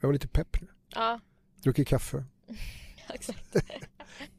Jag 0.00 0.08
var 0.08 0.12
lite 0.12 0.28
pepp 0.28 0.60
nu. 0.60 0.66
Ja, 0.94 1.20
Druckit 1.62 1.88
kaffe. 1.88 2.24
exakt. 3.14 3.56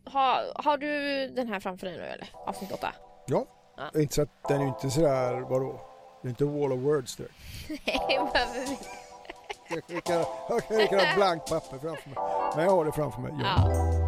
har, 0.04 0.64
har 0.64 0.78
du 0.78 0.88
den 1.28 1.48
här 1.48 1.60
framför 1.60 1.88
dig 1.88 1.98
nu 1.98 2.04
eller? 2.04 2.30
Avsnitt 2.34 2.72
8? 2.72 2.94
Ja, 3.28 3.46
Ja. 3.78 4.00
Inte 4.00 4.16
så 4.16 4.22
att 4.22 4.48
den 4.48 4.58
är 4.58 4.64
ju 4.64 4.68
inte 4.70 4.90
sådär, 4.90 5.40
vadå? 5.40 5.82
Det 6.22 6.28
är 6.28 6.30
inte 6.30 6.46
wall 6.46 6.72
of 6.72 6.80
words 6.80 7.16
direkt. 7.16 7.34
Nej, 7.70 8.20
behöver 8.34 8.68
vi 8.68 8.78
Jag 10.50 10.64
skickar 10.64 10.98
ett 10.98 11.16
blankt 11.16 11.50
papper 11.50 11.78
framför 11.78 12.10
mig. 12.10 12.18
Men 12.56 12.66
jag 12.66 12.72
har 12.72 12.86
det 12.86 12.92
framför 12.92 13.22
mig. 13.22 13.32
Ja. 13.40 13.72
Ja. 13.72 14.01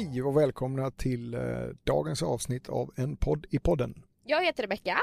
Hej 0.00 0.22
och 0.22 0.36
välkomna 0.36 0.90
till 0.90 1.34
eh, 1.34 1.40
dagens 1.84 2.22
avsnitt 2.22 2.68
av 2.68 2.92
En 2.96 3.16
podd 3.16 3.46
i 3.50 3.58
podden. 3.58 4.02
Jag 4.24 4.44
heter 4.44 4.62
Rebecka. 4.62 4.98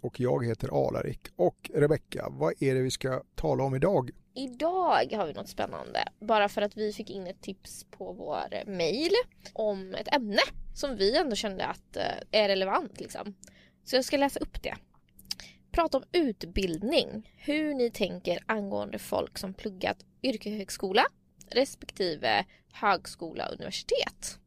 Och 0.00 0.20
jag 0.20 0.46
heter 0.46 0.86
Alarik. 0.88 1.20
Och 1.36 1.70
Rebecka, 1.74 2.28
vad 2.30 2.62
är 2.62 2.74
det 2.74 2.80
vi 2.80 2.90
ska 2.90 3.22
tala 3.34 3.64
om 3.64 3.74
idag? 3.74 4.10
Idag 4.34 5.12
har 5.12 5.26
vi 5.26 5.32
något 5.32 5.48
spännande. 5.48 6.08
Bara 6.20 6.48
för 6.48 6.62
att 6.62 6.76
vi 6.76 6.92
fick 6.92 7.10
in 7.10 7.26
ett 7.26 7.40
tips 7.40 7.86
på 7.90 8.12
vår 8.12 8.66
mail 8.66 9.10
om 9.52 9.94
ett 9.94 10.14
ämne 10.14 10.42
som 10.74 10.96
vi 10.96 11.16
ändå 11.16 11.36
kände 11.36 11.66
att 11.66 11.96
eh, 11.96 12.42
är 12.42 12.48
relevant 12.48 13.00
liksom. 13.00 13.34
Så 13.84 13.96
jag 13.96 14.04
ska 14.04 14.16
läsa 14.16 14.40
upp 14.40 14.62
det. 14.62 14.74
Prata 15.70 15.98
om 15.98 16.04
utbildning. 16.12 17.32
Hur 17.36 17.74
ni 17.74 17.90
tänker 17.90 18.38
angående 18.46 18.98
folk 18.98 19.38
som 19.38 19.54
pluggat 19.54 19.96
yrkeshögskola 20.22 21.04
respektive 21.50 22.44
högskola 22.72 23.46
och 23.46 23.54
universitet. 23.54 24.38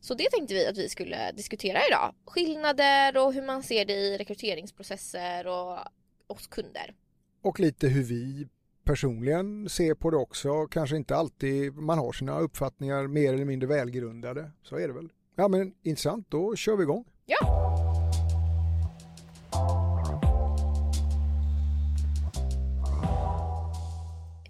Så 0.00 0.14
det 0.14 0.30
tänkte 0.30 0.54
vi 0.54 0.66
att 0.66 0.78
vi 0.78 0.88
skulle 0.88 1.32
diskutera 1.32 1.78
idag. 1.88 2.14
Skillnader 2.26 3.16
och 3.16 3.32
hur 3.32 3.42
man 3.42 3.62
ser 3.62 3.84
det 3.84 3.92
i 3.92 4.18
rekryteringsprocesser 4.18 5.46
och 5.46 5.78
hos 6.28 6.46
kunder. 6.46 6.94
Och 7.42 7.60
lite 7.60 7.88
hur 7.88 8.02
vi 8.02 8.48
personligen 8.84 9.68
ser 9.68 9.94
på 9.94 10.10
det 10.10 10.16
också. 10.16 10.66
Kanske 10.66 10.96
inte 10.96 11.16
alltid 11.16 11.74
man 11.74 11.98
har 11.98 12.12
sina 12.12 12.38
uppfattningar 12.38 13.06
mer 13.06 13.34
eller 13.34 13.44
mindre 13.44 13.68
välgrundade. 13.68 14.50
Så 14.62 14.76
är 14.76 14.88
det 14.88 14.94
väl. 14.94 15.08
Ja 15.36 15.48
men 15.48 15.74
intressant, 15.82 16.30
då 16.30 16.56
kör 16.56 16.76
vi 16.76 16.82
igång. 16.82 17.04
Ja! 17.26 17.93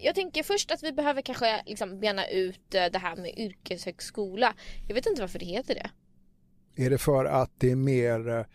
Jag 0.05 0.15
tänker 0.15 0.43
först 0.43 0.71
att 0.71 0.83
vi 0.83 0.91
behöver 0.91 1.21
kanske 1.21 1.63
liksom 1.65 1.99
bena 1.99 2.27
ut 2.27 2.75
eh, 2.75 2.85
det 2.91 2.97
här 2.97 3.15
med 3.15 3.33
yrkeshögskola. 3.37 4.53
Jag 4.87 4.95
vet 4.95 5.05
inte 5.05 5.21
varför 5.21 5.39
det 5.39 5.45
heter 5.45 5.75
det. 5.75 5.89
Är 6.83 6.89
det 6.89 6.97
för 6.97 7.25
att 7.25 7.51
det 7.57 7.71
är 7.71 7.75
mer, 7.75 8.27
eh, 8.27 8.45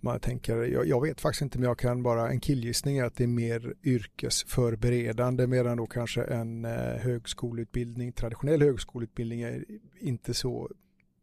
man 0.00 0.20
tänker, 0.20 0.56
jag, 0.56 0.86
jag 0.86 1.02
vet 1.02 1.20
faktiskt 1.20 1.42
inte 1.42 1.58
men 1.58 1.68
jag 1.68 1.78
kan 1.78 2.02
bara 2.02 2.30
en 2.30 2.40
killgissning 2.40 2.98
är 2.98 3.04
att 3.04 3.16
det 3.16 3.24
är 3.24 3.28
mer 3.28 3.74
yrkesförberedande 3.84 5.46
medan 5.46 5.76
då 5.76 5.86
kanske 5.86 6.22
en 6.22 6.64
eh, 6.64 6.96
högskoleutbildning, 6.98 8.12
traditionell 8.12 8.62
högskoleutbildning 8.62 9.42
är 9.42 9.64
inte 10.00 10.34
så 10.34 10.70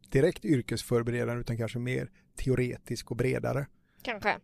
direkt 0.09 0.46
yrkesförberedande 0.46 1.42
utan 1.42 1.58
kanske 1.58 1.80
mer 1.80 2.09
teoretisk 2.36 3.12
och 3.12 3.18
bredare. 3.18 3.68
Kanske. 4.02 4.38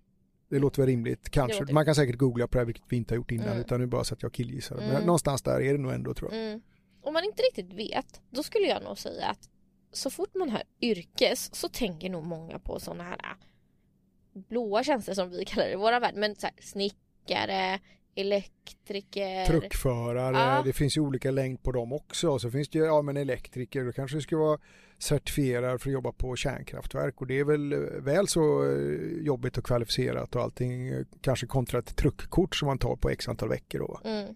Det 0.49 0.59
låter 0.59 0.81
väl 0.81 0.87
rimligt, 0.87 1.29
kanske. 1.29 1.73
Man 1.73 1.85
kan 1.85 1.95
säkert 1.95 2.15
googla 2.17 2.47
på 2.47 2.51
det 2.51 2.59
här, 2.59 2.65
vilket 2.65 2.83
vi 2.89 2.97
inte 2.97 3.13
har 3.13 3.17
gjort 3.17 3.31
innan, 3.31 3.47
Mm. 3.47 3.59
utan 3.59 3.79
nu 3.79 3.85
bara 3.87 4.03
så 4.03 4.13
att 4.13 4.23
jag 4.23 4.33
killgissar. 4.33 4.75
Men 4.75 4.89
Mm. 4.89 5.03
någonstans 5.05 5.41
där 5.41 5.61
är 5.61 5.73
det 5.73 5.79
nog 5.79 5.91
ändå 5.91 6.13
tror 6.13 6.33
jag. 6.33 6.41
Mm. 6.47 6.61
Om 7.01 7.13
man 7.13 7.23
inte 7.23 7.41
riktigt 7.41 7.73
vet, 7.73 8.21
då 8.29 8.43
skulle 8.43 8.67
jag 8.67 8.83
nog 8.83 8.97
säga 8.97 9.27
att 9.27 9.49
så 9.91 10.09
fort 10.09 10.35
man 10.35 10.49
hör 10.49 10.63
yrkes 10.81 11.55
så 11.55 11.69
tänker 11.69 12.09
nog 12.09 12.23
många 12.23 12.59
på 12.59 12.79
sådana 12.79 13.03
här 13.03 13.17
äh, 13.23 14.41
blåa 14.49 14.83
tjänster 14.83 15.13
som 15.13 15.29
vi 15.29 15.45
kallar 15.47 15.65
det 15.67 15.73
i 15.73 15.75
våra 15.75 15.99
värld. 15.99 16.15
Men 16.15 16.35
så 16.35 16.47
här, 16.47 16.55
snickare, 16.61 17.79
elektriker. 18.15 19.45
Truckförare, 19.45 20.37
Ja. 20.37 20.61
det 20.65 20.73
finns 20.73 20.97
ju 20.97 21.01
olika 21.01 21.31
längd 21.31 21.63
på 21.63 21.71
dem 21.71 21.93
också. 21.93 22.39
Så 22.39 22.51
finns 22.51 22.69
det 22.69 22.79
ju, 22.79 22.85
ja 22.85 23.01
men 23.01 23.17
elektriker, 23.17 23.83
då 23.83 23.91
kanske 23.91 24.17
det 24.17 24.21
ska 24.21 24.37
vara 24.37 24.59
certifierad 24.99 25.81
för 25.81 25.89
att 25.89 25.93
jobba 25.93 26.11
på 26.11 26.35
kärnkraftverk. 26.35 27.21
Och 27.21 27.27
det 27.27 27.39
är 27.39 27.43
väl 27.43 27.73
eh, 27.73 27.79
väl 27.79 28.27
så 28.27 28.63
eh, 28.63 29.25
jobbigt 29.25 29.57
och 29.57 29.65
kvalificerat 29.65 30.35
och 30.35 30.41
allting, 30.41 30.87
eh, 30.87 31.05
kanske 31.21 31.47
kontra 31.47 31.79
ett 31.79 31.95
truckkort 31.95 32.55
som 32.55 32.65
man 32.65 32.77
tar 32.77 32.95
på 32.95 33.09
x 33.09 33.27
antal 33.27 33.49
veckor 33.49 33.79
då. 33.79 33.99
Mm. 34.03 34.35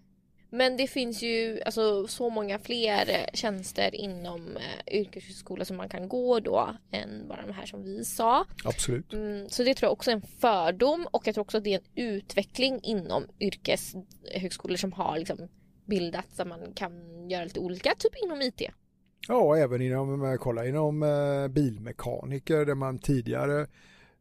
Men 0.52 0.78
det 0.78 0.88
finns 0.88 1.22
ju 1.22 1.62
alltså, 1.66 2.08
så 2.08 2.30
många 2.30 2.60
fler 2.60 3.30
tjänster 3.34 3.96
inom 3.96 4.58
eh, 4.58 5.00
yrkeshögskola 5.00 5.66
som 5.66 5.78
man 5.78 5.90
kan 5.90 6.10
gå 6.10 6.40
då 6.40 6.76
än 6.92 7.28
bara 7.28 7.46
de 7.46 7.54
här 7.54 7.66
som 7.66 7.84
vi 7.84 8.06
sa. 8.06 8.46
Absolut. 8.64 9.14
Mm, 9.14 9.50
så 9.50 9.64
det 9.64 9.74
tror 9.74 9.88
jag 9.88 9.94
också 9.94 10.12
är 10.12 10.16
en 10.16 10.22
fördom 10.22 11.08
och 11.12 11.28
jag 11.28 11.36
tror 11.36 11.42
också 11.42 11.58
att 11.58 11.64
det 11.64 11.74
är 11.74 11.80
en 11.80 12.06
utveckling 12.06 12.80
inom 12.84 13.28
yrkeshögskolor 13.40 14.76
som 14.78 14.94
har 14.94 15.18
liksom 15.18 15.48
bildats 15.86 16.38
där 16.38 16.46
man 16.46 16.74
kan 16.74 16.94
göra 17.30 17.44
lite 17.44 17.60
olika, 17.60 17.96
typ 17.98 18.14
inom 18.24 18.42
IT. 18.42 18.62
Ja, 19.28 19.58
även 19.58 19.82
inom, 19.82 20.38
kolla 20.40 20.68
inom 20.68 21.04
eh, 21.04 21.48
bilmekaniker 21.48 22.66
där 22.66 22.76
man 22.76 23.00
tidigare 23.00 23.68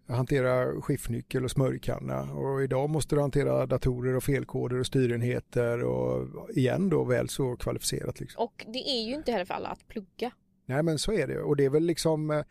hanterar 0.09 0.81
skiftnyckel 0.81 1.45
och 1.45 1.51
smörjkanna 1.51 2.23
och 2.33 2.63
idag 2.63 2.91
måste 2.91 3.15
du 3.15 3.21
hantera 3.21 3.67
datorer 3.67 4.17
och 4.17 4.25
felkoder 4.25 4.79
och 4.79 4.87
styrenheter 4.87 5.85
och 5.85 6.29
igen 6.51 6.89
då 6.89 7.05
väl 7.05 7.29
så 7.29 7.57
kvalificerat 7.57 8.21
liksom. 8.21 8.45
Och 8.45 8.65
det 8.73 8.89
är 8.89 9.07
ju 9.07 9.15
inte 9.15 9.33
heller 9.33 9.45
för 9.45 9.55
alla 9.55 9.69
att 9.69 9.89
plugga. 9.89 10.31
Nej 10.67 10.83
men 10.83 10.99
så 10.99 11.13
är 11.13 11.27
det 11.27 11.41
och 11.41 11.57
det 11.57 11.65
är 11.65 11.71
väl 11.71 11.85
liksom 11.85 12.31
eh, 12.31 12.43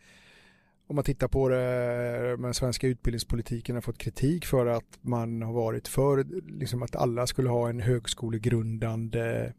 om 0.86 0.94
man 0.94 1.04
tittar 1.04 1.28
på 1.28 1.48
det, 1.48 2.36
den 2.36 2.54
svenska 2.54 2.86
utbildningspolitiken 2.86 3.74
har 3.74 3.82
fått 3.82 3.98
kritik 3.98 4.46
för 4.46 4.66
att 4.66 4.98
man 5.00 5.42
har 5.42 5.52
varit 5.52 5.88
för 5.88 6.24
liksom 6.58 6.82
att 6.82 6.96
alla 6.96 7.26
skulle 7.26 7.48
ha 7.48 7.68
en 7.68 7.80
högskolegrundande 7.80 9.52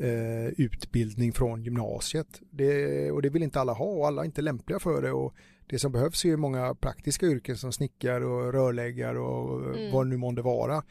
eh, 0.00 0.46
utbildning 0.46 1.32
från 1.32 1.62
gymnasiet. 1.62 2.40
Det, 2.50 3.10
och 3.10 3.22
det 3.22 3.28
vill 3.28 3.42
inte 3.42 3.60
alla 3.60 3.72
ha 3.72 3.84
och 3.86 4.06
alla 4.06 4.22
är 4.22 4.26
inte 4.26 4.42
lämpliga 4.42 4.78
för 4.78 5.02
det. 5.02 5.12
Och 5.12 5.34
det 5.66 5.78
som 5.78 5.92
behövs 5.92 6.24
är 6.24 6.28
ju 6.28 6.36
många 6.36 6.74
praktiska 6.74 7.26
yrken 7.26 7.56
som 7.56 7.72
snickare 7.72 8.24
och 8.26 8.52
rörläggare 8.52 9.18
och 9.18 9.60
Mm. 9.76 9.92
vad 9.92 10.06
nu 10.06 10.16
månde 10.16 10.42
vara. 10.42 10.82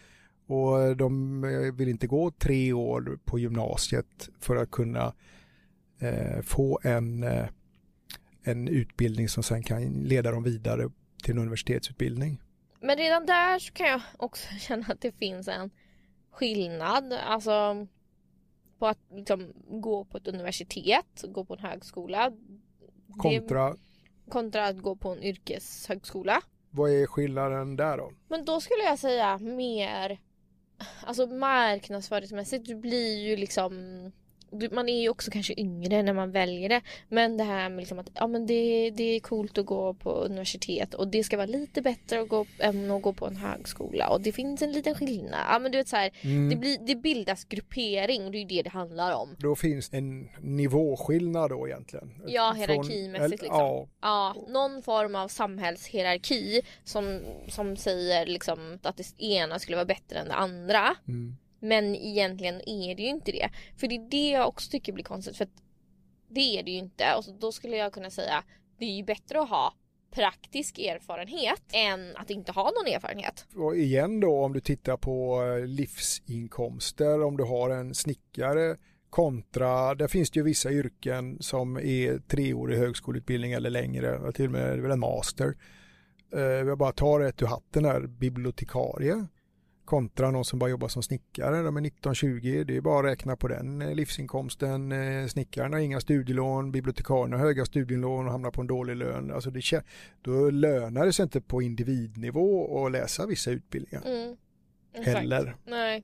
Och 0.48 0.98
de 0.98 1.44
eh, 1.44 1.74
vill 1.74 1.90
inte 1.90 2.08
gå 2.08 2.32
tre 2.32 2.74
år 2.74 3.20
på 3.26 3.40
gymnasiet 3.40 4.30
för 4.40 4.56
att 4.56 4.72
kunna 4.72 5.14
eh, 6.00 6.42
få 6.42 6.80
en, 6.84 7.24
eh, 7.24 7.46
en 8.44 8.68
utbildning 8.68 9.30
som 9.30 9.44
sen 9.44 9.64
kan 9.64 9.84
leda 9.84 10.32
dem 10.32 10.44
vidare 10.44 10.90
till 11.24 11.32
en 11.34 11.40
universitetsutbildning. 11.40 12.42
Men 12.82 12.98
redan 12.98 13.26
där 13.26 13.60
så 13.60 13.74
kan 13.74 13.88
jag 13.88 14.02
också 14.18 14.48
känna 14.60 14.86
att 14.90 15.02
det 15.02 15.12
finns 15.12 15.48
en 15.48 15.70
skillnad. 16.32 17.14
Alltså 17.14 17.88
på 18.80 18.88
att 18.88 19.00
liksom 19.12 19.54
gå 19.68 20.06
på 20.06 20.18
ett 20.18 20.28
universitet, 20.28 21.24
gå 21.24 21.46
på 21.46 21.54
en 21.54 21.60
högskola. 21.60 22.30
Det, 22.30 23.40
Kontra, 23.40 23.76
kontra 24.30 24.66
att 24.66 24.78
gå 24.78 24.96
på 24.96 25.10
en 25.10 25.24
yrkeshögskola. 25.24 26.42
vad 26.70 26.92
är 26.92 27.08
skillnaden 27.08 27.76
där 27.76 27.98
då? 27.98 28.12
Men 28.28 28.46
då 28.46 28.62
skulle 28.62 28.84
jag 28.84 29.00
säga 29.00 29.38
mer 29.38 30.20
Alltså 31.04 31.28
marknadsföringsmässigt 31.28 32.66
du 32.66 32.76
blir 32.76 33.18
ju 33.28 33.36
liksom 33.36 33.72
man 34.72 34.90
är 34.90 35.02
ju 35.02 35.10
också 35.10 35.32
kanske 35.32 35.54
yngre 35.60 36.04
när 36.04 36.14
man 36.14 36.32
väljer 36.32 36.70
det 36.70 36.82
Men 37.10 37.38
det 37.38 37.44
här 37.44 37.70
med 37.70 37.80
liksom 37.80 38.00
att 38.00 38.10
ja, 38.14 38.28
men 38.28 38.46
det, 38.48 38.90
det 38.90 39.04
är 39.04 39.20
coolt 39.20 39.58
att 39.58 39.66
gå 39.66 39.94
på 39.94 40.12
universitet 40.12 40.94
och 40.94 41.08
det 41.08 41.24
ska 41.24 41.38
vara 41.38 41.48
lite 41.48 41.82
bättre 41.82 42.22
att 42.22 42.30
gå, 42.30 42.46
än 42.60 42.92
att 42.92 43.02
gå 43.02 43.14
på 43.14 43.28
en 43.28 43.36
högskola 43.36 44.10
och 44.10 44.22
det 44.22 44.32
finns 44.32 44.62
en 44.62 44.72
liten 44.72 44.96
skillnad. 44.96 45.40
Ja 45.50 45.60
men 45.60 45.72
du 45.72 45.78
vet 45.78 45.88
så 45.88 45.96
här, 45.96 46.12
Mm. 46.22 46.50
det, 46.50 46.56
blir, 46.56 46.78
det 46.88 46.96
bildas 46.96 47.46
gruppering 47.46 48.32
det 48.32 48.38
är 48.38 48.40
ju 48.40 48.46
det 48.46 48.62
det 48.62 48.70
handlar 48.70 49.16
om. 49.16 49.36
Då 49.40 49.56
finns 49.56 49.94
en 49.94 50.30
nivåskillnad 50.42 51.50
då 51.50 51.68
egentligen. 51.68 52.12
Ja, 52.28 52.52
hierarkimässigt 52.52 53.42
liksom. 53.42 53.60
Ja, 53.60 53.88
Ja, 54.02 54.36
någon 54.48 54.82
form 54.82 55.16
av 55.16 55.28
samhällshierarki 55.28 56.62
som, 56.84 57.22
som 57.48 57.78
säger 57.78 58.26
liksom 58.26 58.80
att 58.84 58.98
det 58.98 59.22
ena 59.24 59.60
skulle 59.60 59.76
vara 59.78 59.86
bättre 59.86 60.20
än 60.20 60.28
det 60.28 60.34
andra. 60.34 60.96
mm. 61.08 61.38
Men 61.60 61.96
egentligen 61.96 62.56
är 62.70 62.96
det 62.96 63.02
ju 63.02 63.10
inte 63.10 63.32
det. 63.32 63.50
För 63.78 63.88
det 63.88 63.96
är 63.96 64.10
det 64.10 64.30
jag 64.30 64.48
också 64.48 64.72
tycker 64.72 64.94
blir 64.94 65.04
konstigt. 65.04 65.38
För 65.38 65.46
att 65.46 65.64
det 66.30 66.60
är 66.60 66.64
det 66.64 66.72
ju 66.72 66.78
inte. 66.78 67.16
Och 67.18 67.26
så, 67.26 67.32
då 67.32 67.52
skulle 67.52 67.78
jag 67.78 67.94
kunna 67.94 68.10
säga 68.10 68.44
det 68.80 68.86
är 68.86 68.96
ju 68.98 69.04
bättre 69.04 69.42
att 69.42 69.50
ha 69.50 69.74
praktisk 70.12 70.80
erfarenhet 70.80 71.64
än 71.74 72.16
att 72.16 72.30
inte 72.30 72.52
ha 72.52 72.64
någon 72.64 72.94
erfarenhet. 72.94 73.46
Och 73.56 73.78
igen 73.78 74.20
då 74.20 74.44
om 74.44 74.54
du 74.54 74.60
tittar 74.60 74.98
på 74.98 75.44
eh, 75.44 75.66
livsinkomster, 75.66 77.24
om 77.24 77.38
du 77.38 77.44
har 77.44 77.70
en 77.70 77.96
snickare 77.96 78.78
kontra, 79.10 79.96
där 79.96 80.08
finns 80.08 80.32
det 80.32 80.40
ju 80.40 80.44
vissa 80.44 80.72
yrken 80.72 81.38
som 81.42 81.78
är 81.78 82.20
treårig 82.20 82.78
högskoleutbildning 82.78 83.52
eller 83.52 83.70
längre, 83.70 84.32
till 84.32 84.46
och 84.46 84.52
med 84.52 84.92
en 84.92 85.00
master. 85.00 85.58
Eh, 86.34 86.42
jag 86.42 86.78
bara 86.78 86.92
tar 86.92 87.20
ett 87.20 87.42
ur 87.42 87.48
hatten 87.48 87.86
här, 87.86 88.08
bibliotekarie 88.08 89.28
kontra 89.90 90.32
någon 90.32 90.46
som 90.46 90.60
bara 90.60 90.70
jobbar 90.70 90.88
som 90.88 91.04
snickare. 91.04 91.62
De 91.62 91.78
är 91.78 91.82
19-20, 91.82 92.64
det 92.64 92.78
är 92.78 92.82
bara 92.82 93.00
att 93.00 93.12
räkna 93.12 93.36
på 93.36 93.48
den 93.48 93.82
eh, 93.82 93.96
livsinkomsten. 93.96 94.92
Eh, 94.92 95.28
snickaren 95.28 95.74
har 95.74 95.80
inga 95.80 96.00
studielån, 96.00 96.72
bibliotekarien 96.72 97.34
har 97.34 97.40
höga 97.40 97.66
studielån 97.66 98.26
och 98.26 98.32
hamnar 98.32 98.52
på 98.52 98.62
en 98.62 98.68
dålig 98.68 98.96
lön. 98.96 99.32
Alltså 99.32 99.50
det, 99.50 99.84
då 100.22 100.50
lönar 100.50 101.06
det 101.06 101.14
sig 101.14 101.24
inte 101.24 101.42
på 101.42 101.62
individnivå 101.62 102.86
att 102.86 102.92
läsa 102.92 103.26
vissa 103.26 103.52
utbildningar. 103.52 104.04
Mm. 104.06 104.38
Heller. 105.06 105.56
Nej. 105.66 106.04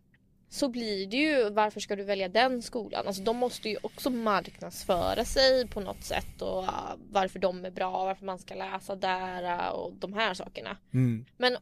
Så 0.49 0.69
blir 0.69 1.07
det 1.07 1.17
ju, 1.17 1.49
varför 1.49 1.79
ska 1.79 1.95
du 1.95 2.03
välja 2.03 2.27
den 2.27 2.61
skolan? 2.61 3.07
Alltså 3.07 3.23
de 3.23 3.37
måste 3.37 3.69
ju 3.69 3.77
också 3.81 4.09
marknadsföra 4.09 5.25
sig 5.25 5.67
på 5.67 5.79
något 5.79 6.03
sätt 6.03 6.41
och 6.41 6.63
uh, 6.63 6.93
varför 7.11 7.39
de 7.39 7.65
är 7.65 7.71
bra, 7.71 8.05
varför 8.05 8.25
man 8.25 8.39
ska 8.39 8.55
läsa 8.55 8.95
där 8.95 9.43
uh, 9.43 9.69
och 9.69 9.93
de 9.93 10.13
här 10.13 10.33
sakerna. 10.33 10.77
Mm. 10.93 11.25
Men 11.37 11.57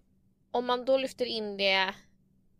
om 0.51 0.65
man 0.65 0.85
då 0.85 0.97
lyfter 0.97 1.25
in 1.25 1.57
det 1.57 1.93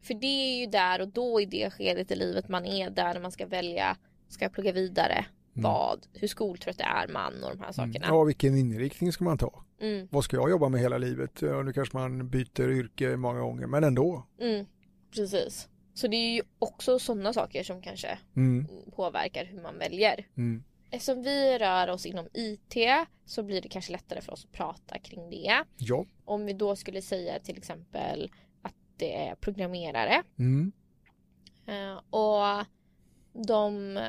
för 0.04 0.14
det 0.14 0.28
är 0.28 0.60
ju 0.60 0.66
där 0.66 1.02
och 1.02 1.08
då 1.08 1.42
i 1.42 1.46
det 1.46 1.70
skedet 1.70 2.12
i 2.12 2.16
livet 2.16 2.48
man 2.48 2.66
är 2.66 2.90
där 2.90 3.14
när 3.14 3.22
man 3.22 3.32
ska 3.32 3.46
välja, 3.46 3.98
ska 4.28 4.46
jag 4.46 4.54
plugga 4.54 4.72
vidare, 4.72 5.26
mm. 5.56 5.64
vad, 5.64 6.08
hur 6.14 6.28
skoltrött 6.28 6.80
är 6.80 7.08
man 7.08 7.44
och 7.44 7.50
de 7.50 7.60
här 7.60 7.74
mm. 7.74 7.74
sakerna. 7.74 8.06
Ja, 8.08 8.24
vilken 8.24 8.58
inriktning 8.58 9.14
ska 9.14 9.24
man 9.24 9.38
ta? 9.38 9.64
Mm. 9.82 10.08
Vad 10.12 10.24
ska 10.24 10.36
jag 10.36 10.50
jobba 10.50 10.70
med 10.70 10.82
hela 10.82 10.98
livet? 10.98 11.42
Nu 11.42 11.74
kanske 11.74 11.98
man 11.98 12.30
byter 12.30 12.70
yrke 12.70 13.18
många 13.18 13.40
gånger, 13.40 13.68
men 13.68 13.84
ändå. 13.84 14.28
Mm. 14.42 14.66
Precis. 15.16 15.70
Så 15.94 16.08
det 16.08 16.18
är 16.18 16.34
ju 16.36 16.42
också 16.60 17.00
sådana 17.00 17.34
saker 17.34 17.64
som 17.64 17.82
kanske 17.82 18.20
mm. 18.36 18.68
påverkar 18.96 19.46
hur 19.46 19.62
man 19.62 19.78
väljer. 19.78 20.28
Mm. 20.38 20.64
Eftersom 20.92 21.24
vi 21.24 21.58
rör 21.58 21.90
oss 21.90 22.06
inom 22.06 22.28
IT 22.34 22.76
så 23.26 23.44
blir 23.44 23.62
det 23.62 23.70
kanske 23.70 23.92
lättare 23.92 24.22
för 24.22 24.32
oss 24.32 24.46
att 24.46 24.52
prata 24.52 25.00
kring 25.00 25.30
det. 25.30 25.64
Ja. 25.78 26.06
Om 26.26 26.46
vi 26.46 26.54
då 26.54 26.76
skulle 26.76 27.02
säga 27.02 27.40
till 27.40 27.58
exempel 27.58 28.32
det 28.98 29.16
är 29.28 29.36
programmerare. 29.36 30.24
Mm. 30.40 30.72
Uh, 31.68 32.02
och 32.10 32.66
de, 33.48 34.00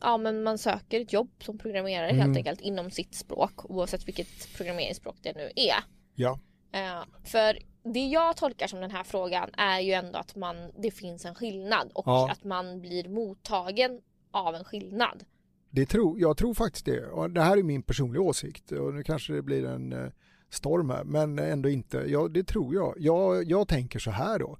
ja 0.00 0.16
men 0.16 0.42
man 0.42 0.58
söker 0.58 1.00
ett 1.00 1.12
jobb 1.12 1.30
som 1.38 1.58
programmerare 1.58 2.10
mm. 2.10 2.20
helt 2.20 2.36
enkelt 2.36 2.60
inom 2.60 2.90
sitt 2.90 3.14
språk 3.14 3.70
oavsett 3.70 4.08
vilket 4.08 4.56
programmeringsspråk 4.56 5.16
det 5.22 5.36
nu 5.36 5.50
är. 5.56 5.84
Ja. 6.14 6.38
Uh, 6.74 7.04
för 7.24 7.58
det 7.82 8.06
jag 8.06 8.36
tolkar 8.36 8.66
som 8.66 8.80
den 8.80 8.90
här 8.90 9.04
frågan 9.04 9.50
är 9.56 9.80
ju 9.80 9.92
ändå 9.92 10.18
att 10.18 10.36
man, 10.36 10.56
det 10.78 10.90
finns 10.90 11.24
en 11.24 11.34
skillnad 11.34 11.90
och 11.94 12.06
ja. 12.06 12.30
att 12.30 12.44
man 12.44 12.80
blir 12.80 13.08
mottagen 13.08 14.00
av 14.30 14.54
en 14.54 14.64
skillnad. 14.64 15.24
Det 15.70 15.86
tror, 15.86 16.20
jag 16.20 16.36
tror 16.36 16.54
faktiskt 16.54 16.86
det. 16.86 17.06
Och 17.06 17.30
det 17.30 17.42
här 17.42 17.56
är 17.56 17.62
min 17.62 17.82
personliga 17.82 18.22
åsikt 18.22 18.72
och 18.72 18.94
nu 18.94 19.02
kanske 19.02 19.32
det 19.32 19.42
blir 19.42 19.64
en 19.64 19.92
eh, 19.92 20.10
storm 20.50 20.90
här, 20.90 21.04
men 21.04 21.38
ändå 21.38 21.68
inte. 21.68 22.04
Ja, 22.06 22.28
det 22.28 22.44
tror 22.44 22.74
jag. 22.74 22.94
Jag, 22.98 23.44
jag 23.44 23.68
tänker 23.68 23.98
så 23.98 24.10
här 24.10 24.38
då. 24.38 24.58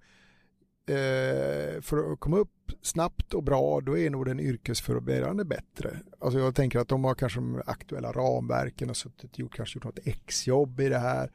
Eh, 0.87 1.81
för 1.81 2.13
att 2.13 2.21
komma 2.21 2.39
upp 2.39 2.73
snabbt 2.83 3.35
och 3.35 3.43
bra, 3.43 3.81
då 3.81 3.99
är 3.99 4.11
nog 4.11 4.27
den 4.27 4.41
yrkesförberedande 4.41 5.45
bättre. 5.45 5.97
Alltså 6.19 6.39
jag 6.39 6.55
tänker 6.55 6.79
att 6.79 6.89
de 6.89 7.05
har 7.05 7.15
kanske 7.15 7.41
de 7.41 7.63
aktuella 7.67 8.13
ramverken 8.13 8.91
och 8.91 8.97
suttit, 8.97 9.39
gjort, 9.39 9.57
kanske 9.57 9.77
gjort 9.77 9.85
något 9.85 10.07
exjobb 10.07 10.81
i 10.81 10.89
det 10.89 10.99
här. 10.99 11.31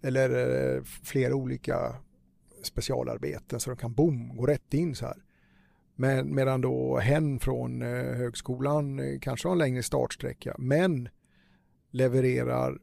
Eller 0.00 0.30
eh, 0.76 0.82
flera 0.82 1.34
olika 1.34 1.96
specialarbeten 2.62 3.60
så 3.60 3.70
de 3.70 3.76
kan 3.76 3.94
boom, 3.94 4.36
gå 4.36 4.46
rätt 4.46 4.74
in 4.74 4.94
så 4.94 5.06
här. 5.06 5.22
Men, 5.94 6.34
medan 6.34 6.60
då 6.60 6.98
hen 6.98 7.40
från 7.40 7.82
eh, 7.82 8.16
högskolan 8.16 8.98
eh, 8.98 9.18
kanske 9.20 9.48
har 9.48 9.52
en 9.52 9.58
längre 9.58 9.82
startsträcka 9.82 10.54
men 10.58 11.08
levererar 11.90 12.78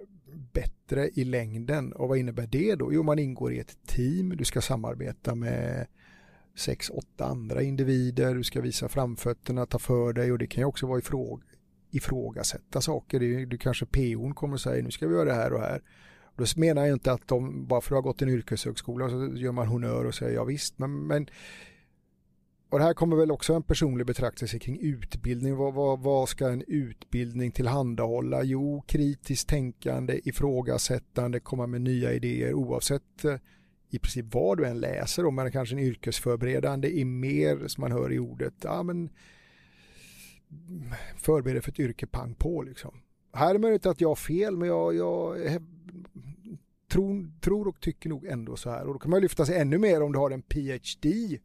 bättre 0.54 1.10
i 1.10 1.24
längden. 1.24 1.94
Och 1.94 2.08
vad 2.08 2.18
innebär 2.18 2.48
det 2.48 2.76
då? 2.76 2.94
Jo, 2.94 3.04
man 3.04 3.20
ingår 3.20 3.54
i 3.54 3.60
ett 3.60 3.78
team, 3.88 4.30
du 4.38 4.46
ska 4.46 4.62
samarbeta 4.62 5.36
med 5.36 5.88
sex, 6.56 6.90
åtta 6.90 7.26
andra 7.26 7.62
individer, 7.62 8.36
du 8.36 8.44
ska 8.44 8.62
visa 8.62 8.90
framfötterna, 8.90 9.66
ta 9.66 9.80
för 9.80 10.14
dig 10.14 10.31
och 10.31 10.38
det 10.38 10.48
kan 10.48 10.62
ju 10.62 10.66
också 10.66 10.88
vara 10.88 11.00
ifråg 11.00 11.44
ifrågasätta 11.92 12.81
saker. 12.81 13.20
Du, 13.20 13.46
du 13.46 13.58
kanske 13.58 13.86
POn 13.86 14.36
kommer 14.36 14.54
och 14.54 14.62
säger 14.62 14.84
nu 14.84 14.92
ska 14.92 15.08
vi 15.08 15.16
göra 15.16 15.26
det 15.26 15.34
här 15.34 15.54
och 15.54 15.62
här. 15.62 15.81
Då 16.36 16.46
menar 16.56 16.86
jag 16.86 16.96
inte 16.96 17.12
att 17.12 17.28
de, 17.28 17.68
bara 17.68 17.81
för 17.81 17.88
att 17.88 17.90
du 17.90 17.96
har 17.96 18.02
gått 18.02 18.22
en 18.22 18.30
yrkeshögskola 18.30 19.10
så 19.10 19.36
gör 19.36 19.52
man 19.52 19.68
honör 19.68 20.06
och 20.06 20.16
säger 20.16 20.36
ja 20.36 20.44
visst, 20.44 20.80
men, 20.80 21.08
men 21.08 21.28
och 22.69 22.80
det 22.80 22.86
här 22.86 22.94
kommer 22.94 23.16
väl 23.16 23.31
också 23.31 23.54
en 23.54 23.63
personlig 23.63 24.07
betraktelse 24.07 24.60
kring 24.60 24.80
utbildning. 24.80 25.56
Vad, 25.56 25.74
vad, 25.74 26.00
vad, 26.00 26.30
ska 26.30 26.50
en 26.50 26.63
utbildning 26.68 27.51
tillhandahålla? 27.51 28.44
Jo, 28.44 28.83
kritiskt 28.88 29.50
tänkande, 29.50 30.21
ifrågasättande, 30.24 31.39
komma 31.39 31.68
med 31.68 31.81
nya 31.81 32.13
idéer 32.13 32.54
oavsett 32.54 33.25
eh, 33.25 33.36
i 33.89 34.00
princip 34.00 34.25
vad 34.33 34.57
du 34.57 34.66
än 34.66 34.80
läser. 34.80 35.25
Om 35.25 35.36
man 35.36 35.45
är 35.45 35.51
kanske 35.51 35.75
en 35.75 35.80
yrkesförberedande 35.80 37.01
är 37.01 37.06
mer, 37.06 37.68
som 37.68 37.81
man 37.81 37.92
hör 37.92 38.13
i 38.13 38.19
ordet, 38.19 38.54
ja 38.63 38.83
men 38.83 39.10
förbereder 41.18 41.62
för 41.62 41.71
ett 41.71 41.80
yrke 41.80 42.07
pang 42.07 42.36
på 42.36 42.62
liksom. 42.62 43.01
Här 43.33 43.50
är 43.50 43.54
det 43.54 43.60
möjligt 43.60 43.86
att 43.86 44.01
jag 44.01 44.10
har 44.10 44.16
fel, 44.16 44.57
men 44.57 44.68
jag, 44.68 44.95
jag 44.95 45.38
tror, 46.92 47.39
tror 47.42 47.68
och 47.68 47.81
tycker 47.81 48.10
nog 48.10 48.25
ändå 48.25 48.56
så 48.56 48.69
här. 48.69 48.88
Och 48.88 48.94
då 48.94 49.00
kan 49.00 49.12
man 49.12 49.21
lyfta 49.21 49.45
sig 49.45 49.57
ännu 49.57 49.77
mer 49.77 50.01
om 50.01 50.12
du 50.12 50.19
har 50.19 50.31
en 50.31 50.42
PhD 50.42 51.39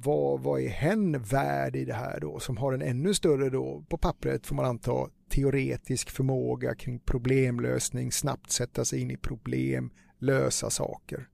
vad, 0.00 0.40
vad 0.40 0.60
är 0.60 0.68
hen 0.68 1.22
värd 1.22 1.76
i 1.76 1.84
det 1.84 1.94
här 1.94 2.20
då 2.20 2.40
som 2.40 2.56
har 2.56 2.72
en 2.72 2.82
ännu 2.82 3.14
större 3.14 3.50
då 3.50 3.84
på 3.88 3.98
pappret 3.98 4.46
får 4.46 4.54
man 4.54 4.64
anta 4.64 5.08
teoretisk 5.28 6.10
förmåga 6.10 6.74
kring 6.74 6.98
problemlösning, 6.98 8.12
snabbt 8.12 8.50
sätta 8.50 8.84
sig 8.84 9.00
in 9.00 9.10
i 9.10 9.16
problem, 9.16 9.90
lösa 10.18 10.70
saker. 10.70 11.28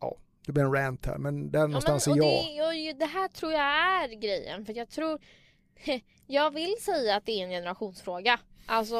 Ja, 0.00 0.16
det 0.46 0.52
blir 0.52 0.64
en 0.64 0.72
rant 0.72 1.06
här 1.06 1.18
men 1.18 1.50
där 1.50 1.58
ja, 1.58 1.66
någonstans 1.66 2.06
men, 2.06 2.18
är 2.18 2.22
jag. 2.22 2.74
Det, 2.74 2.92
och 2.92 2.98
det 2.98 3.06
här 3.06 3.28
tror 3.28 3.52
jag 3.52 3.60
är 3.60 4.20
grejen 4.20 4.64
för 4.64 4.72
jag 4.76 4.88
tror 4.88 5.20
jag 6.26 6.50
vill 6.54 6.74
säga 6.80 7.16
att 7.16 7.26
det 7.26 7.32
är 7.32 7.44
en 7.44 7.50
generationsfråga. 7.50 8.40
Alltså 8.70 8.96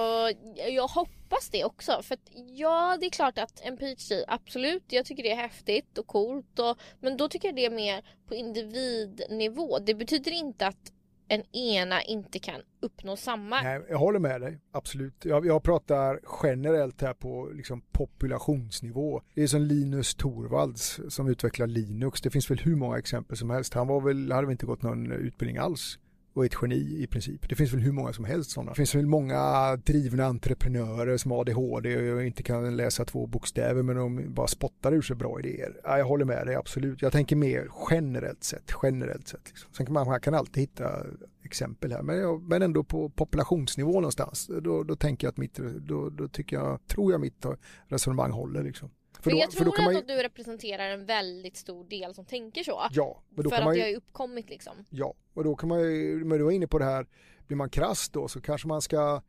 jag 0.69 0.89
hoppas 0.89 1.49
det 1.51 1.65
också. 1.65 2.03
För 2.03 2.15
att 2.15 2.31
ja, 2.55 2.97
det 3.01 3.07
är 3.07 3.11
klart 3.11 3.39
att 3.39 3.61
en 3.65 3.77
PhD, 3.77 4.25
absolut, 4.29 4.85
jag 4.89 5.07
tycker 5.07 5.23
det 5.23 5.33
är 5.33 5.37
häftigt 5.37 5.99
och 5.99 6.07
coolt. 6.07 6.59
Och, 6.59 6.79
men 7.01 7.17
då 7.17 7.29
tycker 7.29 7.49
jag 7.49 7.57
det 7.57 7.65
är 7.65 7.71
mer 7.71 8.05
på 8.27 8.35
individnivå. 8.35 9.79
Det 9.79 9.95
betyder 9.95 10.33
inte 10.33 10.67
att 10.67 10.93
en 11.29 11.57
ena 11.57 12.03
inte 12.03 12.39
kan 12.39 12.61
uppnå 12.81 13.17
samma. 13.17 13.63
Nej, 13.63 13.81
jag 13.89 13.99
håller 13.99 14.19
med 14.19 14.41
dig, 14.41 14.59
absolut. 14.73 15.25
Jag, 15.25 15.47
jag 15.47 15.63
pratar 15.63 16.21
generellt 16.43 17.01
här 17.03 17.15
på 17.15 17.51
liksom 17.55 17.81
populationsnivå. 17.81 19.23
Det 19.35 19.43
är 19.43 19.47
som 19.47 19.63
Linus 19.63 20.15
Torvalds 20.15 21.01
som 21.09 21.29
utvecklar 21.29 21.67
Linux. 21.67 22.21
Det 22.21 22.31
finns 22.31 22.51
väl 22.51 22.59
hur 22.59 22.77
många 22.77 22.99
exempel 22.99 23.37
som 23.37 23.51
helst. 23.51 23.75
Han 23.75 23.87
var 23.87 24.01
väl, 24.01 24.33
hade 24.33 24.47
väl 24.47 24.53
inte 24.53 24.67
gått 24.67 24.83
någon 24.83 25.13
utbildning 25.13 25.57
alls 25.57 25.99
och 26.39 26.45
ett 26.45 26.57
geni 26.63 27.03
i 27.03 27.07
princip. 27.07 27.49
Det 27.49 27.55
finns 27.55 27.73
väl 27.73 27.81
hur 27.81 27.93
många 27.93 28.13
som 28.13 28.25
helst 28.25 28.51
sådana. 28.51 28.71
Det 28.71 28.77
finns 28.77 28.95
väl 28.95 29.07
många 29.07 29.77
drivna 29.77 30.25
entreprenörer 30.25 31.17
som 31.17 31.31
har 31.31 31.41
ADHD 31.41 32.13
och 32.13 32.25
inte 32.25 32.43
kan 32.43 32.77
läsa 32.77 33.05
två 33.05 33.27
bokstäver 33.27 33.83
men 33.83 33.97
de 33.97 34.35
bara 34.35 34.47
spottar 34.47 34.93
ur 34.93 35.03
sig 35.03 35.17
bra 35.17 35.39
idéer. 35.39 35.81
Ja, 35.85 35.99
jag 35.99 36.05
håller 36.05 36.25
med 36.25 36.47
dig 36.47 36.55
absolut. 36.55 37.03
Jag 37.03 37.13
tänker 37.13 37.37
mer 37.37 37.69
generellt 37.91 38.45
sett. 38.45 38.73
Generellt 38.83 39.29
sett 39.29 39.49
liksom. 39.49 39.71
Sen 39.73 39.87
kan 39.87 39.93
man, 39.93 40.07
man 40.07 40.21
kan 40.21 40.35
alltid 40.35 40.61
hitta 40.61 41.07
exempel 41.43 41.93
här 41.93 42.03
men, 42.03 42.47
men 42.49 42.63
ändå 42.63 42.85
på 42.85 43.09
populationsnivå 43.09 43.93
någonstans. 43.93 44.51
Då, 44.63 44.83
då 44.83 44.97
tänker 44.97 45.27
jag 45.27 45.33
att 45.33 45.37
mitt, 45.37 45.61
då, 45.89 46.11
då 46.11 46.29
tycker 46.29 46.57
jag, 46.57 46.87
tror 46.87 47.13
jag 47.13 47.21
mitt 47.21 47.47
resonemang 47.89 48.31
håller 48.31 48.63
liksom. 48.63 48.91
För, 49.21 49.31
då, 49.31 49.37
jag 49.37 49.51
tror 49.51 49.73
för 49.77 49.83
ändå 49.83 49.99
att 49.99 50.09
du 50.09 50.15
representerar 50.15 50.91
en 50.91 51.07
väldigt 51.07 51.57
stor 51.57 51.85
del 51.85 52.15
som 52.15 52.25
tänker 52.25 52.63
så. 52.63 52.83
Ja. 52.91 53.23
Men 53.31 53.45
då 53.45 53.51
för 53.51 53.57
kan 53.57 53.63
att 53.63 53.69
man 53.69 53.75
ju, 53.75 53.81
det 53.81 53.87
har 53.87 53.97
uppkommit 53.97 54.51
liksom. 54.51 54.73
Ja, 54.91 55.15
och 55.35 55.45
då 55.45 55.57
kan 55.57 55.69
man 55.69 55.81
ju, 55.81 56.25
men 56.25 56.39
du 56.39 56.45
var 56.45 56.51
inne 56.51 56.67
på 56.67 56.79
det 56.79 56.85
här, 56.85 57.07
blir 57.47 57.57
man 57.57 57.71
krass 57.71 58.09
då 58.09 58.29
så 58.29 58.41
kanske 58.41 58.69
man 58.69 58.83
ska 58.83 59.23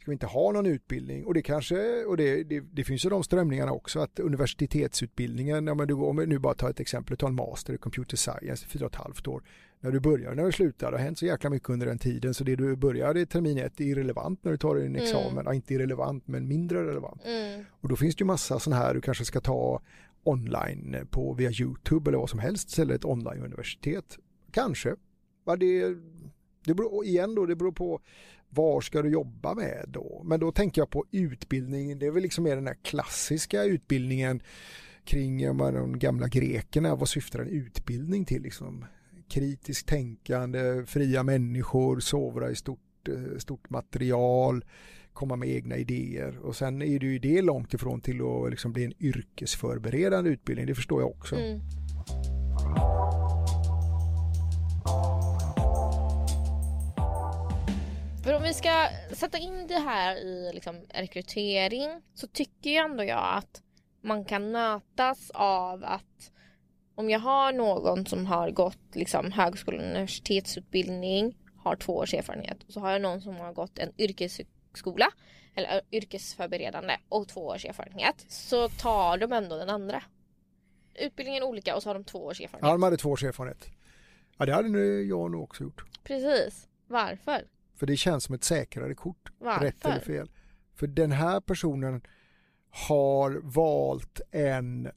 ska 0.00 0.10
vi 0.10 0.12
inte 0.12 0.26
ha 0.26 0.52
någon 0.52 0.66
utbildning 0.66 1.26
och 1.26 1.34
det 1.34 1.42
kanske, 1.42 2.04
och 2.04 2.16
det, 2.16 2.44
det, 2.44 2.60
det 2.60 2.84
finns 2.84 3.04
ju 3.04 3.08
de 3.08 3.22
strömningarna 3.22 3.72
också 3.72 4.00
att 4.00 4.18
universitetsutbildningen, 4.18 5.66
ja, 5.66 5.74
men 5.74 5.88
du, 5.88 5.94
om 5.94 6.16
vi 6.16 6.26
nu 6.26 6.38
bara 6.38 6.54
tar 6.54 6.70
ett 6.70 6.80
exempel, 6.80 7.16
tar 7.16 7.28
en 7.28 7.34
master 7.34 7.74
i 7.74 7.78
computer 7.78 8.16
science, 8.16 8.66
fyra 8.66 8.86
och 8.86 8.92
ett 8.92 8.98
halvt 8.98 9.26
år, 9.26 9.42
när 9.80 9.90
du 9.90 10.00
börjar 10.00 10.34
när 10.34 10.44
du 10.44 10.52
slutar. 10.52 10.90
Det 10.90 10.96
har 10.96 11.04
hänt 11.04 11.18
så 11.18 11.26
jäkla 11.26 11.50
mycket 11.50 11.70
under 11.70 11.86
den 11.86 11.98
tiden 11.98 12.34
så 12.34 12.44
det 12.44 12.56
du 12.56 12.76
börjar 12.76 13.16
i 13.16 13.26
termin 13.26 13.58
ett 13.58 13.80
är 13.80 13.84
irrelevant 13.84 14.44
när 14.44 14.52
du 14.52 14.58
tar 14.58 14.76
din 14.76 14.96
examen. 14.96 15.32
Mm. 15.32 15.46
Ja, 15.46 15.54
inte 15.54 15.74
irrelevant 15.74 16.28
men 16.28 16.48
mindre 16.48 16.86
relevant. 16.86 17.22
Mm. 17.24 17.64
Och 17.70 17.88
då 17.88 17.96
finns 17.96 18.16
det 18.16 18.20
ju 18.20 18.26
massa 18.26 18.58
sådana 18.58 18.82
här 18.82 18.94
du 18.94 19.00
kanske 19.00 19.24
ska 19.24 19.40
ta 19.40 19.80
online 20.22 20.96
på 21.10 21.32
via 21.32 21.50
YouTube 21.50 22.10
eller 22.10 22.18
vad 22.18 22.30
som 22.30 22.38
helst 22.38 22.78
eller 22.78 22.94
ett 22.94 23.04
online-universitet. 23.04 24.18
Kanske. 24.50 24.94
Ja, 25.46 25.56
det, 25.56 25.94
det 26.64 26.74
beror, 26.74 27.04
igen 27.04 27.34
då, 27.34 27.46
det 27.46 27.56
beror 27.56 27.72
på 27.72 28.00
var 28.50 28.80
ska 28.80 29.02
du 29.02 29.10
jobba 29.10 29.54
med 29.54 29.84
då? 29.88 30.22
Men 30.24 30.40
då 30.40 30.52
tänker 30.52 30.80
jag 30.80 30.90
på 30.90 31.04
utbildning, 31.10 31.98
det 31.98 32.06
är 32.06 32.10
väl 32.10 32.22
liksom 32.22 32.44
mer 32.44 32.56
den 32.56 32.66
här 32.66 32.76
klassiska 32.82 33.64
utbildningen 33.64 34.42
kring 35.04 35.56
de 35.56 35.98
gamla 35.98 36.28
grekerna, 36.28 36.94
vad 36.94 37.08
syftar 37.08 37.38
en 37.38 37.48
utbildning 37.48 38.24
till 38.24 38.42
liksom? 38.42 38.84
kritiskt 39.28 39.88
tänkande, 39.88 40.86
fria 40.86 41.22
människor, 41.22 42.00
sovra 42.00 42.50
i 42.50 42.56
stort, 42.56 43.08
eh, 43.08 43.38
stort 43.38 43.70
material, 43.70 44.64
komma 45.12 45.36
med 45.36 45.48
egna 45.48 45.76
idéer 45.76 46.38
och 46.38 46.56
sen 46.56 46.82
är 46.82 46.98
det 46.98 47.06
ju 47.06 47.18
det 47.18 47.42
långt 47.42 47.74
ifrån 47.74 48.00
till 48.00 48.20
att 48.20 48.50
liksom 48.50 48.72
bli 48.72 48.84
en 48.84 49.02
yrkesförberedande 49.02 50.30
utbildning, 50.30 50.66
det 50.66 50.74
förstår 50.74 51.00
jag 51.00 51.10
också. 51.10 51.36
Mm. 51.36 51.60
För 58.24 58.36
om 58.36 58.42
vi 58.42 58.54
ska 58.54 58.88
sätta 59.12 59.38
in 59.38 59.66
det 59.66 59.78
här 59.78 60.16
i 60.16 60.50
liksom 60.54 60.76
rekrytering 60.94 62.00
så 62.14 62.26
tycker 62.26 62.70
jag 62.70 62.90
ändå 62.90 63.04
jag 63.04 63.36
att 63.38 63.62
man 64.02 64.24
kan 64.24 64.50
mötas 64.50 65.30
av 65.34 65.84
att 65.84 66.32
om 66.98 67.10
jag 67.10 67.18
har 67.20 67.52
någon 67.52 68.06
som 68.06 68.26
har 68.26 68.50
gått 68.50 68.78
liksom 68.92 69.32
högskola 69.32 69.78
och 69.78 69.84
universitetsutbildning, 69.84 71.36
har 71.56 71.76
två 71.76 71.96
års 71.96 72.14
erfarenhet 72.14 72.62
och 72.66 72.72
så 72.72 72.80
har 72.80 72.92
jag 72.92 73.02
någon 73.02 73.20
som 73.20 73.36
har 73.36 73.52
gått 73.52 73.78
en 73.78 73.92
yrkesskola 73.98 75.10
eller 75.54 75.80
yrkesförberedande 75.92 76.96
och 77.08 77.28
två 77.28 77.46
års 77.46 77.64
erfarenhet 77.64 78.24
så 78.28 78.68
tar 78.68 79.18
de 79.18 79.32
ändå 79.32 79.56
den 79.56 79.70
andra. 79.70 80.02
Utbildningen 80.94 81.42
är 81.42 81.46
olika 81.46 81.76
och 81.76 81.82
så 81.82 81.88
har 81.88 81.94
de 81.94 82.04
två 82.04 82.24
års 82.24 82.40
erfarenhet. 82.40 82.68
Ja, 82.68 82.72
de 82.72 82.82
hade 82.82 82.96
två 82.96 83.10
års 83.10 83.24
erfarenhet. 83.24 83.66
Ja, 84.38 84.46
det 84.46 84.52
hade 84.52 84.68
jag 85.02 85.30
nog 85.30 85.42
också 85.42 85.62
gjort. 85.62 85.84
Precis. 86.04 86.68
Varför? 86.86 87.46
För 87.74 87.86
det 87.86 87.96
känns 87.96 88.24
som 88.24 88.34
ett 88.34 88.44
säkrare 88.44 88.94
kort. 88.94 89.32
Varför? 89.38 89.64
Rätt 89.64 89.84
eller 89.84 90.00
fel. 90.00 90.30
För 90.74 90.86
den 90.86 91.12
här 91.12 91.40
personen 91.40 92.02
har 92.70 93.40
valt 93.42 94.20
en, 94.30 94.90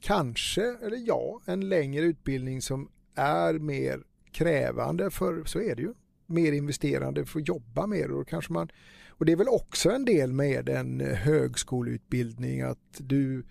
kanske, 0.00 0.62
eller 0.62 0.96
ja, 1.06 1.40
en 1.44 1.68
längre 1.68 2.04
utbildning 2.04 2.62
som 2.62 2.88
är 3.14 3.54
mer 3.54 4.02
krävande 4.32 5.10
för, 5.10 5.44
så 5.44 5.60
är 5.60 5.76
det 5.76 5.82
ju, 5.82 5.94
mer 6.26 6.52
investerande 6.52 7.24
för 7.24 7.40
att 7.40 7.48
jobba 7.48 7.86
mer 7.86 8.10
och 8.10 8.28
kanske 8.28 8.52
man, 8.52 8.68
och 9.08 9.26
det 9.26 9.32
är 9.32 9.36
väl 9.36 9.48
också 9.48 9.90
en 9.90 10.04
del 10.04 10.32
med 10.32 10.68
en 10.68 11.00
högskoleutbildning 11.00 12.60
att 12.60 12.78
du 12.98 13.44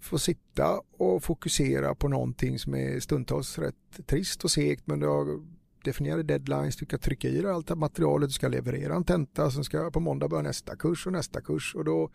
får 0.00 0.18
sitta 0.18 0.80
och 0.92 1.24
fokusera 1.24 1.94
på 1.94 2.08
någonting 2.08 2.58
som 2.58 2.74
är 2.74 3.00
stundtals 3.00 3.58
rätt 3.58 4.06
trist 4.06 4.44
och 4.44 4.50
segt 4.50 4.86
men 4.86 5.00
du 5.00 5.06
har 5.06 5.40
definierade 5.84 6.22
deadlines, 6.22 6.76
du 6.76 6.86
ska 6.86 6.98
trycka 6.98 7.28
i 7.28 7.40
dig 7.40 7.50
allt 7.50 7.66
det 7.66 7.74
materialet, 7.74 8.28
du 8.28 8.32
ska 8.32 8.48
leverera 8.48 8.94
en 8.94 9.04
tenta, 9.04 9.50
sen 9.50 9.64
ska 9.64 9.90
på 9.90 10.00
måndag 10.00 10.28
börja 10.28 10.42
nästa 10.42 10.76
kurs 10.76 11.06
och 11.06 11.12
nästa 11.12 11.40
kurs 11.40 11.74
och 11.74 11.84
då 11.84 12.10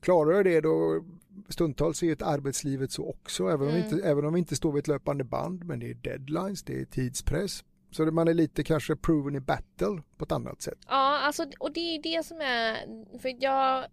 klarar 0.00 0.44
du 0.44 0.50
det 0.50 0.60
då 0.60 1.04
stundtals 1.48 2.02
är 2.02 2.12
ett 2.12 2.22
arbetslivet 2.22 2.92
så 2.92 3.08
också 3.08 3.48
även, 3.48 3.68
mm. 3.68 3.74
om 3.74 3.84
inte, 3.84 4.08
även 4.08 4.24
om 4.24 4.34
vi 4.34 4.38
inte 4.38 4.56
står 4.56 4.72
vid 4.72 4.80
ett 4.80 4.88
löpande 4.88 5.24
band 5.24 5.64
men 5.64 5.80
det 5.80 5.90
är 5.90 5.94
deadlines, 5.94 6.62
det 6.62 6.80
är 6.80 6.84
tidspress. 6.84 7.64
Så 7.90 8.04
man 8.04 8.28
är 8.28 8.34
lite 8.34 8.62
kanske 8.62 8.96
proven 8.96 9.36
i 9.36 9.40
battle 9.40 10.02
på 10.16 10.24
ett 10.24 10.32
annat 10.32 10.62
sätt. 10.62 10.78
Ja, 10.88 11.18
alltså, 11.18 11.46
och 11.58 11.72
det 11.72 11.80
är 11.80 12.02
det 12.02 12.26
som 12.26 12.40
är, 12.40 12.76
för 13.18 13.36
jag 13.44 13.84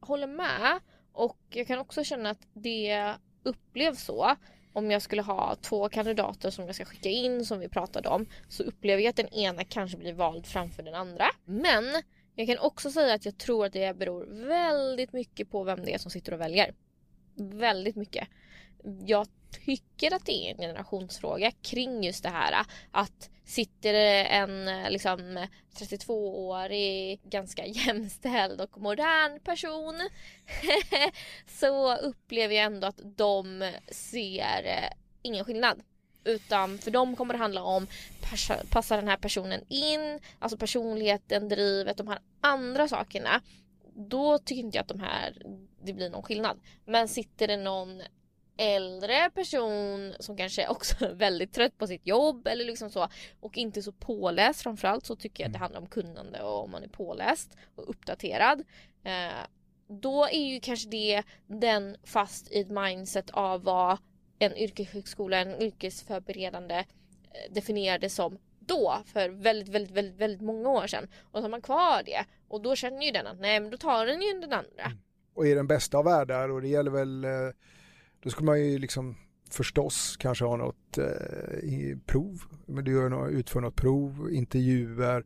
håller 0.00 0.26
med 0.26 0.80
och 1.12 1.38
jag 1.48 1.66
kan 1.66 1.78
också 1.78 2.04
känna 2.04 2.30
att 2.30 2.46
det 2.52 3.14
upplevs 3.42 4.04
så 4.04 4.36
om 4.72 4.90
jag 4.90 5.02
skulle 5.02 5.22
ha 5.22 5.56
två 5.60 5.88
kandidater 5.88 6.50
som 6.50 6.66
jag 6.66 6.74
ska 6.74 6.84
skicka 6.84 7.08
in 7.08 7.44
som 7.44 7.58
vi 7.58 7.68
pratade 7.68 8.08
om 8.08 8.26
så 8.48 8.62
upplever 8.62 9.02
jag 9.02 9.10
att 9.10 9.16
den 9.16 9.34
ena 9.34 9.64
kanske 9.64 9.98
blir 9.98 10.12
vald 10.12 10.46
framför 10.46 10.82
den 10.82 10.94
andra. 10.94 11.24
Men 11.44 11.84
jag 12.34 12.46
kan 12.46 12.58
också 12.58 12.90
säga 12.90 13.14
att 13.14 13.24
jag 13.24 13.38
tror 13.38 13.66
att 13.66 13.72
det 13.72 13.96
beror 13.96 14.26
väldigt 14.46 15.12
mycket 15.12 15.50
på 15.50 15.64
vem 15.64 15.84
det 15.84 15.94
är 15.94 15.98
som 15.98 16.10
sitter 16.10 16.34
och 16.34 16.40
väljer. 16.40 16.74
Väldigt 17.34 17.96
mycket. 17.96 18.28
Jag 19.06 19.26
tycker 19.64 20.14
att 20.14 20.26
det 20.26 20.32
är 20.32 20.50
en 20.50 20.58
generationsfråga 20.58 21.50
kring 21.50 22.04
just 22.04 22.22
det 22.22 22.28
här 22.28 22.66
att 22.90 23.30
sitter 23.44 23.92
det 23.92 24.24
en 24.24 24.82
liksom 24.92 25.46
32-årig 25.76 27.20
ganska 27.24 27.66
jämställd 27.86 28.60
och 28.60 28.80
modern 28.80 29.40
person 29.40 30.08
så 31.46 31.96
upplever 31.96 32.54
jag 32.54 32.64
ändå 32.64 32.86
att 32.86 33.00
de 33.16 33.72
ser 33.88 34.64
eh, 34.64 34.92
ingen 35.22 35.44
skillnad. 35.44 35.82
Utan 36.24 36.78
för 36.78 36.90
dem 36.90 37.16
kommer 37.16 37.34
det 37.34 37.38
handla 37.38 37.62
om 37.62 37.86
passar 38.70 38.96
den 38.96 39.08
här 39.08 39.16
personen 39.16 39.64
in, 39.68 40.20
alltså 40.38 40.58
personligheten, 40.58 41.48
drivet, 41.48 41.96
de 41.96 42.08
här 42.08 42.18
andra 42.40 42.88
sakerna. 42.88 43.40
Då 43.94 44.38
tycker 44.38 44.62
inte 44.62 44.76
jag 44.76 44.82
att 44.82 44.88
de 44.88 45.00
här, 45.00 45.42
det 45.84 45.92
blir 45.92 46.10
någon 46.10 46.22
skillnad. 46.22 46.60
Men 46.84 47.08
sitter 47.08 47.48
det 47.48 47.56
någon 47.56 48.02
äldre 48.56 49.30
person 49.30 50.14
som 50.20 50.36
kanske 50.36 50.68
också 50.68 51.04
är 51.04 51.14
väldigt 51.14 51.52
trött 51.52 51.78
på 51.78 51.86
sitt 51.86 52.06
jobb 52.06 52.46
eller 52.46 52.64
liksom 52.64 52.90
så 52.90 53.08
och 53.40 53.58
inte 53.58 53.82
så 53.82 53.92
påläst 53.92 54.62
framförallt 54.62 55.06
så 55.06 55.16
tycker 55.16 55.44
jag 55.44 55.48
att 55.48 55.52
det 55.52 55.56
mm. 55.56 55.62
handlar 55.62 55.80
om 55.80 55.86
kunnande 55.86 56.42
och 56.42 56.64
om 56.64 56.70
man 56.70 56.82
är 56.82 56.88
påläst 56.88 57.56
och 57.74 57.90
uppdaterad. 57.90 58.62
Eh, 59.04 59.46
då 59.88 60.24
är 60.24 60.44
ju 60.44 60.60
kanske 60.60 60.88
det 60.88 61.22
den 61.46 61.96
fast 62.04 62.52
i 62.52 62.60
ett 62.60 62.70
mindset 62.70 63.30
av 63.30 63.62
vad 63.62 63.98
en 64.42 64.56
yrkeshögskola, 64.56 65.36
en 65.36 65.62
yrkesförberedande 65.62 66.74
eh, 66.74 67.54
definierade 67.54 68.08
som 68.08 68.38
då 68.58 69.02
för 69.06 69.28
väldigt, 69.28 69.68
väldigt, 69.68 69.96
väldigt, 69.96 70.20
väldigt 70.20 70.40
många 70.40 70.68
år 70.68 70.86
sedan. 70.86 71.08
Och 71.22 71.38
så 71.38 71.42
har 71.42 71.48
man 71.48 71.62
kvar 71.62 72.02
det 72.06 72.24
och 72.48 72.62
då 72.62 72.76
känner 72.76 73.06
ju 73.06 73.12
den 73.12 73.26
att 73.26 73.40
nej 73.40 73.60
men 73.60 73.70
då 73.70 73.76
tar 73.76 74.06
den 74.06 74.22
ju 74.22 74.40
den 74.40 74.52
andra. 74.52 74.84
Mm. 74.84 74.98
Och 75.34 75.46
i 75.46 75.54
den 75.54 75.66
bästa 75.66 75.98
av 75.98 76.04
världar 76.04 76.48
och 76.48 76.62
det 76.62 76.68
gäller 76.68 76.90
väl 76.90 77.24
eh, 77.24 77.30
då 78.22 78.30
skulle 78.30 78.46
man 78.46 78.60
ju 78.60 78.78
liksom 78.78 79.16
förstås 79.50 80.16
kanske 80.16 80.44
ha 80.44 80.56
något 80.56 80.98
eh, 80.98 81.98
prov. 82.06 82.42
Men 82.66 82.84
du 82.84 82.92
gör 82.92 83.08
något, 83.08 83.30
utför 83.30 83.60
något 83.60 83.76
prov, 83.76 84.28
intervjuer 84.32 85.24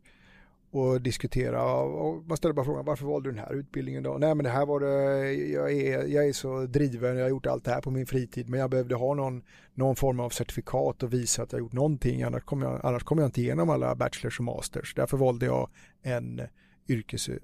och 0.77 1.01
diskutera. 1.01 1.73
Och 1.81 2.23
man 2.27 2.37
ställer 2.37 2.53
bara 2.53 2.65
frågan 2.65 2.85
varför 2.85 3.05
valde 3.05 3.29
du 3.29 3.35
den 3.35 3.45
här 3.45 3.53
utbildningen 3.53 4.03
då? 4.03 4.17
Nej 4.17 4.35
men 4.35 4.43
det 4.43 4.49
här 4.49 4.65
var 4.65 4.79
det, 4.79 5.33
jag 5.33 5.71
är, 5.71 6.07
jag 6.07 6.27
är 6.27 6.33
så 6.33 6.65
driven, 6.65 7.17
jag 7.17 7.23
har 7.23 7.29
gjort 7.29 7.45
allt 7.45 7.65
det 7.65 7.71
här 7.71 7.81
på 7.81 7.91
min 7.91 8.05
fritid 8.05 8.49
men 8.49 8.59
jag 8.59 8.69
behövde 8.69 8.95
ha 8.95 9.13
någon, 9.13 9.43
någon 9.73 9.95
form 9.95 10.19
av 10.19 10.29
certifikat 10.29 11.03
och 11.03 11.13
visa 11.13 11.43
att 11.43 11.51
jag 11.51 11.59
gjort 11.59 11.73
någonting 11.73 12.23
annars 12.23 12.43
kommer 12.43 12.67
jag, 12.67 12.79
annars 12.83 13.03
kommer 13.03 13.21
jag 13.21 13.27
inte 13.27 13.41
igenom 13.41 13.69
alla 13.69 13.95
bachelors 13.95 14.39
och 14.39 14.45
masters. 14.45 14.93
Därför 14.95 15.17
valde 15.17 15.45
jag 15.45 15.69
en 16.01 16.41
yrkes, 16.89 17.29
eh, 17.29 17.35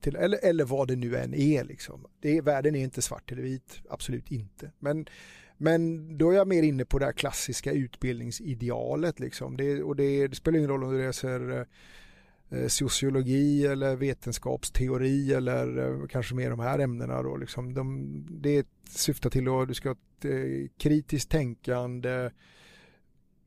till, 0.00 0.16
eller, 0.16 0.38
eller 0.42 0.64
vad 0.64 0.88
det 0.88 0.96
nu 0.96 1.16
än 1.16 1.34
är 1.34 1.64
liksom. 1.64 2.06
Det 2.20 2.40
världen 2.40 2.74
är 2.74 2.84
inte 2.84 3.02
svart 3.02 3.32
eller 3.32 3.42
vit, 3.42 3.82
absolut 3.90 4.30
inte. 4.30 4.70
Men, 4.78 5.06
men 5.56 6.18
då 6.18 6.30
är 6.30 6.34
jag 6.34 6.48
mer 6.48 6.62
inne 6.62 6.84
på 6.84 6.98
det 6.98 7.04
här 7.04 7.12
klassiska 7.12 7.72
utbildningsidealet 7.72 9.20
liksom. 9.20 9.56
Det, 9.56 9.82
och 9.82 9.96
det, 9.96 10.28
det 10.28 10.36
spelar 10.36 10.58
ingen 10.58 10.70
roll 10.70 10.84
om 10.84 10.92
du 10.92 11.06
läser 11.06 11.66
sociologi 12.68 13.66
eller 13.66 13.96
vetenskapsteori 13.96 15.34
eller 15.34 15.78
eh, 15.78 16.06
kanske 16.06 16.34
mer 16.34 16.50
de 16.50 16.60
här 16.60 16.78
ämnena 16.78 17.22
då 17.22 17.36
liksom. 17.36 17.74
De, 17.74 18.08
det 18.30 18.66
syftar 18.88 19.30
till 19.30 19.48
att 19.48 19.68
du 19.68 19.74
ska 19.74 19.88
ha 19.88 19.96
ett 19.96 20.24
eh, 20.24 20.68
kritiskt 20.78 21.30
tänkande 21.30 22.30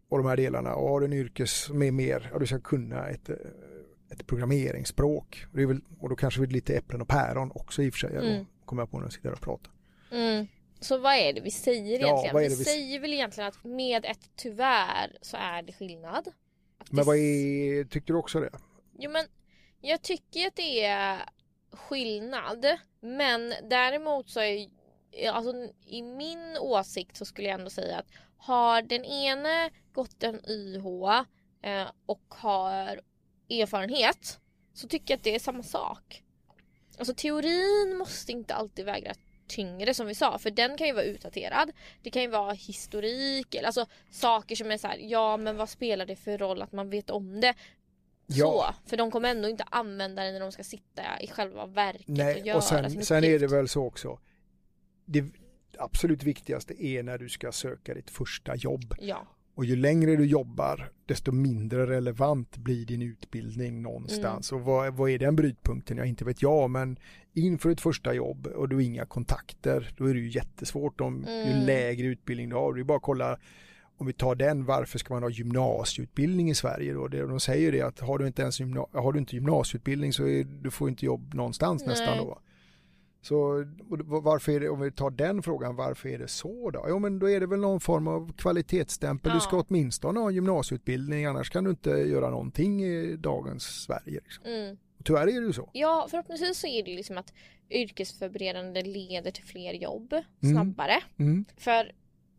och 0.09 0.17
de 0.17 0.27
här 0.27 0.37
delarna 0.37 0.75
och 0.75 0.89
har 0.89 0.99
du 0.99 1.05
en 1.05 1.13
yrkes 1.13 1.69
med 1.69 1.93
mer, 1.93 2.29
ja, 2.33 2.39
du 2.39 2.47
ska 2.47 2.59
kunna 2.59 3.07
ett 3.07 3.29
ett 4.09 4.27
programmeringsspråk. 4.27 5.45
Och, 5.51 5.57
det 5.57 5.65
väl, 5.65 5.81
och 5.99 6.09
då 6.09 6.15
kanske 6.15 6.41
vi 6.41 6.47
lite 6.47 6.75
äpplen 6.75 7.01
och 7.01 7.07
päron 7.07 7.51
också 7.55 7.83
i 7.83 7.89
och 7.89 7.93
för 7.93 7.99
sig. 7.99 8.15
Mm. 8.15 8.45
Kommer 8.65 8.81
jag 8.81 8.91
på 8.91 8.97
när 8.97 9.05
jag 9.05 9.13
sitter 9.13 9.31
och 9.31 9.41
pratar. 9.41 9.71
Mm. 10.11 10.47
Så 10.79 10.97
vad 10.97 11.15
är 11.15 11.33
det 11.33 11.41
vi 11.41 11.51
säger 11.51 11.99
ja, 11.99 12.07
egentligen? 12.07 12.49
Vi, 12.49 12.55
vi, 12.55 12.63
säger 12.63 12.99
väl 12.99 13.13
egentligen 13.13 13.47
att 13.47 13.63
med 13.63 14.05
ett 14.05 14.29
tyvärr 14.35 15.17
så 15.21 15.37
är 15.37 15.61
det 15.61 15.73
skillnad. 15.73 16.27
Att 16.77 16.91
men 16.91 17.05
vad 17.05 17.17
är, 17.17 17.83
tyckte 17.83 18.13
du 18.13 18.17
också 18.17 18.39
det? 18.39 18.49
Jo 18.97 19.11
men 19.11 19.25
jag 19.81 20.01
tycker 20.01 20.47
att 20.47 20.55
det 20.55 20.83
är 20.83 21.29
skillnad. 21.71 22.65
Men 22.99 23.53
däremot 23.69 24.29
så 24.29 24.39
är 24.39 24.69
alltså 25.31 25.53
i 25.85 26.01
min 26.01 26.57
åsikt 26.57 27.17
så 27.17 27.25
skulle 27.25 27.47
jag 27.47 27.59
ändå 27.59 27.69
säga 27.69 27.97
att 27.97 28.07
har 28.37 28.81
den 28.81 29.05
ene 29.05 29.69
gått 29.93 30.23
en 30.23 30.49
YH 30.49 30.85
eh, 31.61 31.87
och 32.05 32.23
har 32.29 33.01
erfarenhet 33.49 34.39
så 34.73 34.87
tycker 34.87 35.13
jag 35.13 35.17
att 35.17 35.23
det 35.23 35.35
är 35.35 35.39
samma 35.39 35.63
sak. 35.63 36.23
Alltså 36.97 37.13
teorin 37.13 37.97
måste 37.97 38.31
inte 38.31 38.55
alltid 38.55 38.85
väga 38.85 39.13
tyngre 39.47 39.93
som 39.93 40.07
vi 40.07 40.15
sa 40.15 40.37
för 40.37 40.51
den 40.51 40.77
kan 40.77 40.87
ju 40.87 40.93
vara 40.93 41.05
utdaterad. 41.05 41.71
Det 42.03 42.09
kan 42.09 42.21
ju 42.21 42.27
vara 42.27 42.53
historik 42.53 43.55
eller 43.55 43.67
alltså 43.67 43.85
saker 44.11 44.55
som 44.55 44.71
är 44.71 44.77
så 44.77 44.87
här, 44.87 44.97
ja 44.97 45.37
men 45.37 45.57
vad 45.57 45.69
spelar 45.69 46.05
det 46.05 46.15
för 46.15 46.37
roll 46.37 46.61
att 46.61 46.71
man 46.71 46.89
vet 46.89 47.09
om 47.09 47.41
det? 47.41 47.53
Ja. 48.27 48.75
Så, 48.83 48.89
för 48.89 48.97
de 48.97 49.11
kommer 49.11 49.29
ändå 49.29 49.49
inte 49.49 49.63
använda 49.69 50.23
det 50.23 50.31
när 50.31 50.39
de 50.39 50.51
ska 50.51 50.63
sitta 50.63 51.01
i 51.21 51.27
själva 51.27 51.65
verket 51.65 52.07
Nej, 52.07 52.41
och 52.41 52.47
göra 52.47 52.57
och 52.57 52.63
sen, 52.63 53.05
sen 53.05 53.23
är 53.23 53.39
det 53.39 53.47
väl 53.47 53.67
så 53.67 53.85
också. 53.85 54.19
Det 55.05 55.25
absolut 55.77 56.23
viktigaste 56.23 56.85
är 56.85 57.03
när 57.03 57.17
du 57.17 57.29
ska 57.29 57.51
söka 57.51 57.93
ditt 57.93 58.09
första 58.09 58.55
jobb. 58.55 58.95
Ja. 58.99 59.27
Och 59.55 59.65
ju 59.65 59.75
längre 59.75 60.15
du 60.15 60.25
jobbar, 60.25 60.91
desto 61.05 61.31
mindre 61.31 61.87
relevant 61.87 62.57
blir 62.57 62.85
din 62.85 63.01
utbildning 63.01 63.81
någonstans. 63.81 64.51
Mm. 64.51 64.61
Och 64.61 64.67
vad, 64.67 64.93
vad 64.93 65.09
är 65.09 65.19
den 65.19 65.35
brytpunkten? 65.35 65.97
Ja, 65.97 66.05
inte 66.05 66.25
vet 66.25 66.41
jag, 66.41 66.69
men 66.69 66.99
inför 67.33 67.69
ett 67.69 67.81
första 67.81 68.13
jobb 68.13 68.47
och 68.47 68.69
du 68.69 68.75
har 68.75 68.81
inga 68.81 69.05
kontakter, 69.05 69.93
då 69.97 70.05
är 70.05 70.13
det 70.13 70.19
ju 70.19 70.29
jättesvårt 70.29 71.01
om 71.01 71.25
mm. 71.25 71.47
ju 71.47 71.65
lägre 71.65 72.07
utbildning 72.07 72.49
du 72.49 72.55
har. 72.55 72.73
Det 72.73 72.81
är 72.81 72.83
bara 72.83 72.97
att 72.97 73.03
kolla, 73.03 73.37
om 73.97 74.07
vi 74.07 74.13
tar 74.13 74.35
den, 74.35 74.65
varför 74.65 74.99
ska 74.99 75.13
man 75.13 75.23
ha 75.23 75.29
gymnasieutbildning 75.29 76.49
i 76.49 76.55
Sverige 76.55 76.93
då? 76.93 77.07
De 77.07 77.39
säger 77.39 77.71
det 77.71 77.81
att 77.81 77.99
har 77.99 78.17
du 78.17 78.27
inte 78.27 78.41
ens 78.41 78.59
gymna, 78.59 78.85
har 78.91 79.13
du 79.13 79.19
inte 79.19 79.35
gymnasieutbildning 79.35 80.13
så 80.13 80.27
är, 80.27 80.43
du 80.43 80.71
får 80.71 80.89
inte 80.89 81.05
jobb 81.05 81.33
någonstans 81.33 81.81
Nej. 81.81 81.89
nästan 81.89 82.17
då. 82.17 82.39
Så 83.21 83.65
varför 84.05 84.51
är 84.51 84.59
det, 84.59 84.69
om 84.69 84.79
vi 84.79 84.91
tar 84.91 85.09
den 85.09 85.43
frågan, 85.43 85.75
varför 85.75 86.09
är 86.09 86.19
det 86.19 86.27
så 86.27 86.71
då? 86.71 86.85
Jo 86.89 86.99
men 86.99 87.19
då 87.19 87.29
är 87.29 87.39
det 87.39 87.47
väl 87.47 87.59
någon 87.59 87.79
form 87.79 88.07
av 88.07 88.33
kvalitetsstämpel. 88.33 89.29
Ja. 89.29 89.35
Du 89.35 89.41
ska 89.41 89.63
åtminstone 89.67 90.19
ha 90.19 90.27
en 90.27 90.35
gymnasieutbildning 90.35 91.25
annars 91.25 91.49
kan 91.49 91.63
du 91.63 91.69
inte 91.69 91.89
göra 91.89 92.29
någonting 92.29 92.83
i 92.83 93.15
dagens 93.15 93.63
Sverige. 93.63 94.19
Liksom. 94.23 94.45
Mm. 94.45 94.77
Tyvärr 95.03 95.27
är 95.27 95.41
det 95.41 95.47
ju 95.47 95.53
så. 95.53 95.69
Ja, 95.73 96.07
förhoppningsvis 96.09 96.59
så 96.59 96.67
är 96.67 96.83
det 96.83 96.95
liksom 96.95 97.17
att 97.17 97.33
yrkesförberedande 97.69 98.83
leder 98.83 99.31
till 99.31 99.45
fler 99.45 99.73
jobb 99.73 100.13
mm. 100.13 100.55
snabbare. 100.55 101.03
Mm. 101.17 101.45
För 101.57 101.91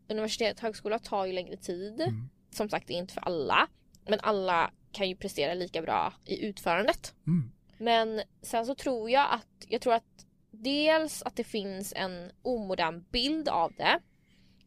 universitet 0.09 0.57
och 0.57 0.63
högskola 0.63 0.99
tar 0.99 1.25
ju 1.25 1.33
längre 1.33 1.57
tid. 1.57 2.01
Mm. 2.01 2.29
Som 2.51 2.69
sagt, 2.69 2.87
det 2.87 2.93
är 2.93 2.97
inte 2.97 3.13
för 3.13 3.21
alla. 3.21 3.67
Men 4.07 4.19
alla 4.21 4.71
kan 4.91 5.09
ju 5.09 5.15
prestera 5.15 5.53
lika 5.53 5.81
bra 5.81 6.13
i 6.25 6.45
utförandet. 6.45 7.13
Mm. 7.27 7.51
Men 7.77 8.21
sen 8.41 8.65
så 8.65 8.75
tror 8.75 9.09
jag 9.09 9.27
att, 9.31 9.65
jag 9.67 9.81
tror 9.81 9.93
att 9.93 10.25
dels 10.51 11.23
att 11.23 11.35
det 11.35 11.43
finns 11.43 11.93
en 11.95 12.31
omodern 12.41 13.05
bild 13.11 13.49
av 13.49 13.73
det 13.73 13.99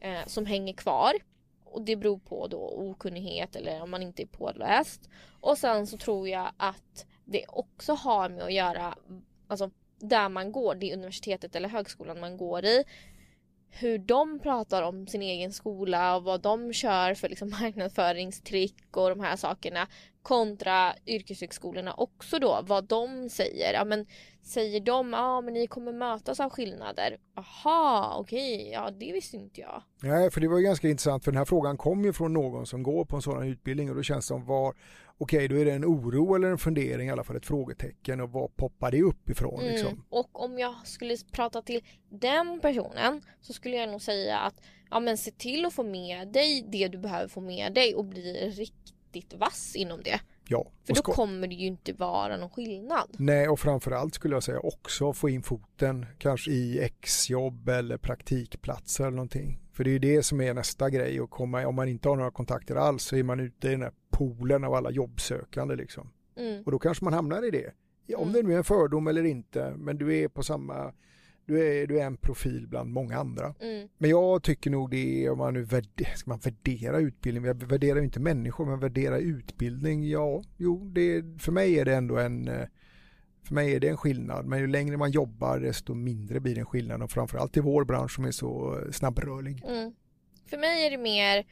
eh, 0.00 0.26
som 0.26 0.46
hänger 0.46 0.72
kvar. 0.72 1.12
Och 1.64 1.82
det 1.82 1.96
beror 1.96 2.18
på 2.18 2.46
då 2.46 2.58
okunnighet 2.58 3.56
eller 3.56 3.82
om 3.82 3.90
man 3.90 4.02
inte 4.02 4.22
är 4.22 4.26
påläst. 4.26 5.11
Och 5.40 5.58
sen 5.58 5.87
så 5.87 5.96
tror 5.96 6.28
jag 6.28 6.52
att 6.56 7.06
det 7.25 7.44
också 7.49 7.92
har 7.92 8.28
med 8.28 8.44
att 8.44 8.52
göra, 8.52 8.99
alltså 9.49 9.70
där 9.99 10.28
man 10.28 10.52
går, 10.52 10.75
det 10.75 10.94
universitetet 10.94 11.56
eller 11.56 11.68
högskolan 11.68 12.20
man 12.20 12.37
går 12.37 12.64
i. 12.64 12.84
Hur 13.75 13.99
de 13.99 14.38
pratar 14.38 14.83
om 14.83 15.07
sin 15.07 15.23
egen 15.23 15.52
skola 15.52 16.17
och 16.17 16.25
vad 16.25 16.43
de 16.43 16.73
kör 16.73 17.14
för 17.14 17.29
liksom 17.29 17.50
marknadsföringstrick 17.61 18.97
och 18.97 19.09
de 19.09 19.21
här 19.21 19.37
sakerna 19.37 19.88
kontra 20.23 20.95
yrkeshögskolorna 21.07 21.95
också 21.95 22.38
då 22.38 22.61
vad 22.67 22.85
de 22.85 23.29
säger. 23.29 23.75
Ja, 23.75 23.85
men 23.85 24.07
säger 24.43 24.81
de 24.81 25.12
ja 25.12 25.41
men 25.41 25.55
ni 25.55 25.67
kommer 25.67 25.93
mötas 25.93 26.41
av 26.41 26.50
skillnader. 26.50 27.19
Aha, 27.37 28.17
okej, 28.19 28.57
okay, 28.57 28.73
ja 28.73 28.91
det 28.91 29.12
visste 29.12 29.37
inte 29.37 29.61
jag. 29.61 29.83
Nej, 30.02 30.31
för 30.31 30.41
det 30.41 30.49
var 30.49 30.59
ganska 30.59 30.88
intressant 30.88 31.25
för 31.25 31.33
den 31.33 31.38
här 31.38 31.45
frågan 31.45 31.76
kom 31.76 32.05
ju 32.05 32.12
från 32.12 32.33
någon 32.33 32.67
som 32.67 32.83
går 32.83 33.05
på 33.05 33.17
en 33.17 33.23
sådan 33.23 33.49
utbildning 33.49 33.91
och 33.91 33.97
då 33.97 34.02
känns 34.02 34.25
det 34.25 34.29
som 34.29 34.45
var 34.45 34.75
okej, 35.19 35.49
då 35.49 35.57
är 35.57 35.64
det 35.64 35.73
en 35.73 35.85
oro 35.85 36.35
eller 36.35 36.49
en 36.49 36.59
fundering, 36.59 37.09
i 37.09 37.11
alla 37.11 37.25
fall 37.25 37.37
ett 37.37 37.47
frågetecken 37.47 38.21
och 38.21 38.31
vad 38.31 38.57
poppar 38.57 38.90
det 38.90 39.02
upp 39.02 39.31
ifrån 39.31 39.61
mm. 39.61 39.73
liksom? 39.73 40.04
Och 40.09 40.45
om 40.45 40.59
jag 40.59 40.75
skulle 40.85 41.16
prata 41.33 41.62
till 41.62 41.85
den 42.09 42.61
personen 42.61 43.23
så 43.40 43.52
skulle 43.52 43.76
jag 43.76 43.88
nog 43.88 44.02
säga 44.02 44.38
att 44.38 44.54
ja 44.90 45.00
men 45.00 45.19
se 45.19 45.31
till 45.31 45.64
att 45.64 45.75
få 45.75 45.83
med 45.83 46.28
dig 46.28 46.66
det 46.69 46.88
du 46.88 46.99
behöver 46.99 47.28
få 47.28 47.40
med 47.40 47.75
dig 47.75 47.95
och 47.95 48.04
bli 48.04 48.50
riktigt 48.50 48.83
riktigt 49.12 49.40
vass 49.40 49.76
inom 49.76 50.02
det. 50.02 50.21
Ja. 50.49 50.66
För 50.87 50.95
då 50.95 51.02
kommer 51.02 51.49
det 51.49 51.54
ju 51.54 51.66
inte 51.66 51.92
vara 51.92 52.37
någon 52.37 52.50
skillnad. 52.50 53.16
Nej, 53.19 53.49
och 53.49 53.61
framförallt 53.61 54.14
skulle 54.14 54.35
jag 54.35 54.42
säga 54.42 54.61
också 54.61 55.12
få 55.12 55.28
in 55.28 55.42
foten 55.42 56.07
kanske 56.19 56.50
i 56.50 56.81
exjobb 56.81 57.69
eller 57.69 57.97
praktikplatser 57.97 59.04
eller 59.04 59.16
någonting. 59.16 59.59
För 59.73 59.85
det 59.85 59.90
är 59.90 59.92
ju 59.92 59.99
det 59.99 60.23
som 60.23 60.40
är 60.40 60.54
nästa 60.54 60.90
grej 60.90 61.21
och 61.21 61.31
komma, 61.31 61.66
om 61.66 61.75
man 61.75 61.88
inte 61.88 62.09
har 62.09 62.16
några 62.16 62.31
kontakter 62.31 62.76
alls 62.76 63.04
så 63.04 63.16
är 63.16 63.23
man 63.23 63.40
ute 63.40 63.69
i 63.69 63.71
den 63.71 63.83
här 63.83 63.92
poolen 64.12 64.64
av 64.64 64.75
alla 64.75 64.90
jobbsökande 64.90 65.76
liksom. 65.76 66.12
Mm. 66.37 66.62
Och 66.62 66.73
då 66.73 66.78
kanske 66.78 67.04
man 67.04 67.12
hamnar 67.12 67.49
i 67.49 67.50
det. 67.50 67.73
Om 68.16 68.23
mm. 68.23 68.33
det 68.33 68.42
nu 68.42 68.54
är 68.54 68.59
en 68.59 68.64
fördom 68.64 69.07
eller 69.07 69.25
inte, 69.25 69.75
men 69.76 69.99
du 69.99 70.19
är 70.19 70.28
på 70.28 70.42
samma 70.42 70.92
du 71.47 71.66
är, 71.66 71.87
du 71.87 72.00
är 72.00 72.07
en 72.07 72.16
profil 72.16 72.69
bland 72.69 72.90
många 72.90 73.16
andra. 73.16 73.54
Mm. 73.61 73.88
Men 73.99 74.11
jag 74.11 74.42
tycker 74.42 74.71
nog 74.71 74.90
det 74.90 75.25
är, 75.25 75.31
om 75.31 75.38
man 75.38 75.54
nu 75.54 75.62
värderar, 75.62 76.14
ska 76.14 76.31
man 76.31 76.38
värdera 76.38 76.99
utbildning, 76.99 77.45
jag 77.45 77.54
värderar 77.54 77.99
ju 77.99 78.04
inte 78.04 78.21
människor, 78.21 78.66
men 78.66 78.81
värdera 78.81 79.19
utbildning, 79.19 80.09
ja, 80.09 80.42
jo, 80.57 80.90
det, 80.92 81.25
för 81.38 81.52
mig 81.52 81.78
är 81.78 81.85
det 81.85 81.95
ändå 81.95 82.19
en 82.19 82.49
eh, 82.49 82.66
för 83.45 83.54
mig 83.54 83.75
är 83.75 83.81
det 83.81 83.88
en 83.88 83.97
skillnad, 83.97 84.47
men 84.47 84.59
ju 84.59 84.66
längre 84.66 84.97
man 84.97 85.11
jobbar 85.11 85.59
desto 85.59 85.95
mindre 85.95 86.40
blir 86.40 86.54
det 86.54 86.61
en 86.61 86.66
skillnad 86.66 87.02
och 87.02 87.11
framförallt 87.11 87.57
i 87.57 87.61
vår 87.61 87.85
bransch 87.85 88.14
som 88.14 88.25
är 88.25 88.31
så 88.31 88.81
snabbrörlig. 88.92 89.64
Mm. 89.69 89.92
För 90.47 90.59
mig 90.59 90.87
är 90.87 90.90
det 90.90 90.99
mer 90.99 91.47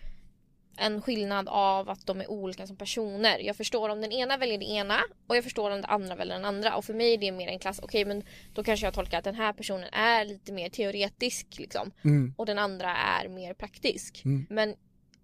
en 0.77 1.03
skillnad 1.03 1.49
av 1.49 1.91
att 1.91 2.07
de 2.07 2.21
är 2.21 2.31
olika 2.31 2.67
som 2.67 2.77
personer. 2.77 3.39
Jag 3.39 3.57
förstår 3.57 3.89
om 3.89 4.01
den 4.01 4.13
ena 4.13 4.37
väljer 4.37 4.59
det 4.59 4.71
ena 4.71 5.01
och 5.27 5.37
jag 5.37 5.45
förstår 5.45 5.71
om 5.71 5.77
den 5.77 5.91
andra 5.91 6.15
väljer 6.15 6.35
den 6.35 6.45
andra. 6.45 6.77
Och 6.77 6.85
för 6.85 6.95
mig 6.95 7.15
är 7.15 7.19
det 7.19 7.33
mer 7.33 7.49
en 7.49 7.59
klass, 7.59 7.81
okej 7.83 8.05
okay, 8.05 8.15
men 8.15 8.27
då 8.55 8.63
kanske 8.63 8.87
jag 8.87 8.95
tolkar 8.95 9.19
att 9.19 9.25
den 9.25 9.35
här 9.35 9.53
personen 9.53 9.89
är 9.93 10.25
lite 10.25 10.53
mer 10.53 10.69
teoretisk 10.69 11.47
liksom. 11.59 11.91
Mm. 12.05 12.35
Och 12.37 12.47
den 12.47 12.59
andra 12.59 12.97
är 12.97 13.29
mer 13.29 13.55
praktisk. 13.55 14.23
Mm. 14.25 14.47
Men 14.51 14.75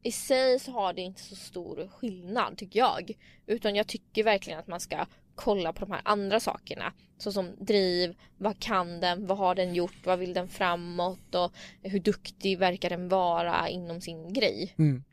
i 0.03 0.13
sig 0.13 0.59
så 0.59 0.73
har 0.73 0.93
det 0.93 1.03
inte 1.03 1.23
så 1.23 1.37
stor 1.37 1.89
skillnad 1.89 2.59
tycker 2.59 2.79
jag. 2.79 3.11
Utan 3.47 3.77
jag 3.77 3.87
tycker 3.87 4.25
verkligen 4.25 4.59
att 4.59 4.67
man 4.67 4.81
ska 4.81 5.07
kolla 5.35 5.73
på 5.73 5.85
de 5.85 5.93
här 5.93 6.01
andra 6.05 6.41
sakerna. 6.41 6.93
Såsom 7.19 7.57
driv, 7.59 8.17
vad 8.39 8.59
kan 8.59 9.01
den, 9.01 9.27
vad 9.27 9.39
har 9.39 9.55
den 9.55 9.75
gjort, 9.75 9.97
vad 10.05 10.19
vill 10.19 10.35
den 10.35 10.49
framåt 10.49 11.35
och 11.35 11.53
hur 11.83 12.01
duktig 12.01 12.59
verkar 12.59 12.91
den 12.91 13.09
vara 13.09 13.69
inom 13.69 14.01
sin 14.01 14.33
grej. 14.33 14.75
Mm. 14.79 15.05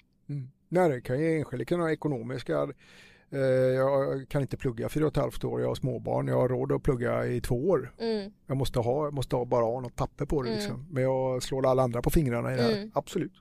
Nej, 0.74 0.90
det 0.90 1.02
kan 1.02 1.20
ju 1.20 1.38
enskilda 1.38 1.66
kan 1.66 1.80
ha 1.80 1.92
ekonomiska 1.92 2.68
eh, 3.30 3.40
jag 3.40 4.30
kan 4.30 4.42
inte 4.42 4.58
plugga 4.58 4.90
fyra 4.90 5.06
och 5.06 5.12
ett 5.12 5.18
halvt 5.18 5.44
år, 5.44 5.62
jag 5.62 5.68
har 5.68 5.76
småbarn, 5.76 6.28
jag 6.28 6.36
har 6.36 6.50
råd 6.50 6.72
att 6.72 6.84
plugga 6.84 7.26
i 7.26 7.42
två 7.42 7.70
år. 7.70 7.94
Mm. 8.00 8.32
Jag 8.48 8.58
måste, 8.58 8.80
ha, 8.80 9.12
måste 9.12 9.36
ha 9.36 9.46
bara 9.46 9.66
ha 9.66 9.80
något 9.80 9.96
papper 9.96 10.26
på 10.26 10.42
det 10.42 10.50
mm. 10.50 10.60
liksom. 10.60 10.88
Men 10.92 11.04
jag 11.04 11.44
slår 11.44 11.68
alla 11.68 11.84
andra 11.84 12.02
på 12.02 12.10
fingrarna 12.10 12.54
i 12.54 12.58
det 12.58 12.64
här, 12.64 12.78
mm. 12.78 12.92
absolut. 12.94 13.34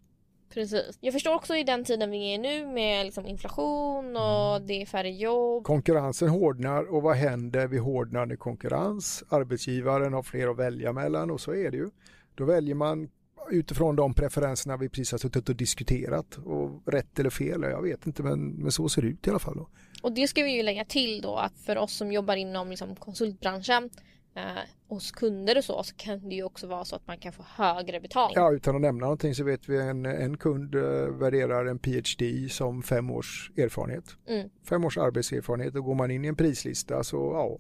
Precis. 0.55 0.99
Jag 1.01 1.12
förstår 1.12 1.35
också 1.35 1.55
i 1.57 1.64
den 1.64 1.85
tiden 1.85 2.11
vi 2.11 2.35
är 2.35 2.38
nu 2.38 2.66
med 2.66 3.07
liksom 3.07 3.27
inflation 3.27 4.16
och 4.16 4.57
mm. 4.57 4.66
det 4.66 4.83
är 4.83 4.87
färre 4.87 5.11
jobb. 5.11 5.64
Konkurrensen 5.64 6.29
hårdnar 6.29 6.95
och 6.95 7.03
vad 7.03 7.16
händer 7.16 7.66
vid 7.66 7.81
hårdnande 7.81 8.37
konkurrens? 8.37 9.25
Arbetsgivaren 9.29 10.12
har 10.12 10.23
fler 10.23 10.49
att 10.49 10.59
välja 10.59 10.92
mellan 10.92 11.31
och 11.31 11.40
så 11.40 11.55
är 11.55 11.71
det 11.71 11.77
ju. 11.77 11.90
Då 12.35 12.45
väljer 12.45 12.75
man 12.75 13.09
utifrån 13.50 13.96
de 13.96 14.14
preferenserna 14.14 14.76
vi 14.76 14.88
precis 14.88 15.12
har 15.12 15.18
suttit 15.18 15.48
och 15.48 15.57
diskuterat. 15.57 16.38
Och 16.44 16.83
rätt 16.87 17.18
eller 17.18 17.31
fel, 17.31 17.62
jag 17.62 17.83
vet 17.83 18.07
inte 18.07 18.22
men, 18.22 18.48
men 18.48 18.72
så 18.72 18.88
ser 18.88 19.02
det 19.02 19.09
ut 19.09 19.26
i 19.26 19.31
alla 19.31 19.38
fall. 19.38 19.57
Då. 19.57 19.68
Och 20.02 20.12
det 20.12 20.28
ska 20.28 20.42
vi 20.42 20.57
ju 20.57 20.62
lägga 20.62 20.85
till 20.85 21.20
då 21.20 21.37
att 21.37 21.59
för 21.59 21.78
oss 21.78 21.92
som 21.92 22.12
jobbar 22.12 22.37
inom 22.37 22.70
liksom 22.70 22.96
konsultbranschen 22.96 23.90
eh, 24.35 24.42
hos 24.88 25.11
kunder 25.11 25.59
och 25.59 25.64
så, 25.64 25.83
så 25.83 25.94
kan 25.94 26.28
det 26.28 26.35
ju 26.35 26.42
också 26.42 26.66
vara 26.66 26.85
så 26.85 26.96
att 26.96 27.07
man 27.07 27.18
kan 27.18 27.33
få 27.33 27.44
högre 27.48 28.00
betalning. 28.00 28.35
Ja, 28.37 28.52
utan 28.52 28.74
att 28.74 28.81
nämna 28.81 29.00
någonting 29.00 29.35
så 29.35 29.44
vet 29.44 29.68
vi 29.68 29.81
en, 29.81 30.07
en 30.07 30.37
kund 30.37 30.74
eh, 30.74 30.81
värderar 31.09 31.66
en 31.66 31.78
PhD 31.78 32.48
som 32.48 32.83
fem 32.83 33.11
års 33.11 33.50
erfarenhet. 33.57 34.16
Mm. 34.28 34.50
Fem 34.64 34.85
års 34.85 34.98
arbetserfarenhet 34.98 35.74
och 35.74 35.85
går 35.85 35.94
man 35.94 36.11
in 36.11 36.24
i 36.24 36.28
en 36.28 36.37
prislista 36.37 37.05
så 37.05 37.16
ja, 37.16 37.59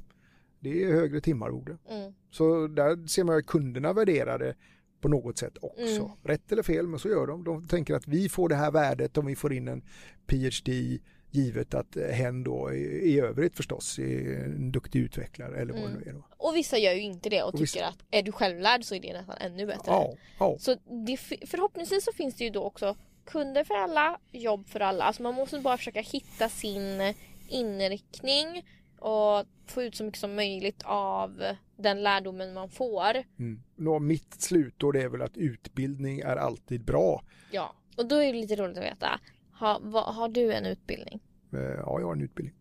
det 0.60 0.84
är 0.84 0.92
högre 0.92 1.20
timarvode. 1.20 1.78
Mm. 1.88 2.12
Så 2.30 2.66
där 2.66 3.06
ser 3.06 3.24
man 3.24 3.38
att 3.38 3.46
kunderna 3.46 3.92
värderar 3.92 4.38
det 4.38 4.54
på 5.02 5.08
något 5.08 5.38
sätt 5.38 5.58
också. 5.62 6.02
Mm. 6.02 6.10
Rätt 6.22 6.52
eller 6.52 6.62
fel, 6.62 6.86
men 6.86 6.98
så 6.98 7.08
gör 7.08 7.26
de. 7.26 7.44
De 7.44 7.68
tänker 7.68 7.94
att 7.94 8.08
vi 8.08 8.28
får 8.28 8.48
det 8.48 8.54
här 8.54 8.70
värdet 8.70 9.18
om 9.18 9.26
vi 9.26 9.36
får 9.36 9.52
in 9.52 9.68
en 9.68 9.82
PhD 10.26 10.98
givet 11.30 11.74
att 11.74 11.96
hen 12.10 12.44
då 12.44 12.72
i, 12.72 13.20
övrigt 13.20 13.56
förstås 13.56 13.98
är 13.98 14.44
en 14.44 14.72
duktig 14.72 15.00
utvecklare 15.00 15.60
eller 15.60 15.72
vad 15.72 15.82
mm. 15.82 15.94
det 15.94 15.98
nu 16.04 16.10
är. 16.10 16.14
Då. 16.14 16.24
Och 16.36 16.56
vissa 16.56 16.78
gör 16.78 16.92
ju 16.92 17.00
inte 17.00 17.28
det 17.28 17.42
och, 17.42 17.48
och 17.48 17.52
tycker 17.52 17.62
vissa... 17.62 17.86
att 17.86 17.98
är 18.10 18.22
du 18.22 18.32
självlärd 18.32 18.84
så 18.84 18.94
är 18.94 19.00
det 19.00 19.12
nästan 19.12 19.36
ännu 19.40 19.66
bättre. 19.66 19.82
Ja, 19.86 20.14
ja. 20.38 20.56
Så 20.58 20.76
det, 21.06 21.16
förhoppningsvis 21.46 22.04
så 22.04 22.12
finns 22.12 22.34
det 22.34 22.44
ju 22.44 22.50
då 22.50 22.62
också 22.62 22.96
kunder 23.24 23.64
för 23.64 23.74
alla, 23.74 24.18
jobb 24.32 24.68
för 24.68 24.80
alla. 24.80 25.04
Alltså 25.04 25.22
man 25.22 25.34
måste 25.34 25.58
bara 25.58 25.76
försöka 25.76 26.00
hitta 26.00 26.48
sin 26.48 27.14
inriktning 27.48 28.62
och 29.02 29.46
få 29.66 29.82
ut 29.82 29.94
så 29.94 30.04
mycket 30.04 30.20
som 30.20 30.34
möjligt 30.34 30.82
av 30.84 31.42
den 31.76 32.02
lärdomen 32.02 32.54
man 32.54 32.68
får. 32.68 33.22
Mm. 33.38 33.62
Nå, 33.76 33.98
mitt 33.98 34.34
slutord 34.42 34.96
är 34.96 35.08
väl 35.08 35.22
att 35.22 35.36
utbildning 35.36 36.20
är 36.20 36.36
alltid 36.36 36.84
bra. 36.84 37.24
Ja, 37.50 37.74
och 37.96 38.08
då 38.08 38.16
är 38.16 38.32
det 38.32 38.38
lite 38.38 38.56
roligt 38.56 38.78
att 38.78 38.84
veta. 38.84 39.20
Ha, 39.58 39.80
vad, 39.82 40.14
har 40.14 40.28
du 40.28 40.52
en 40.52 40.66
utbildning? 40.66 41.20
Eh, 41.52 41.60
ja, 41.60 42.00
jag 42.00 42.06
har 42.06 42.12
en 42.12 42.22
utbildning. 42.22 42.56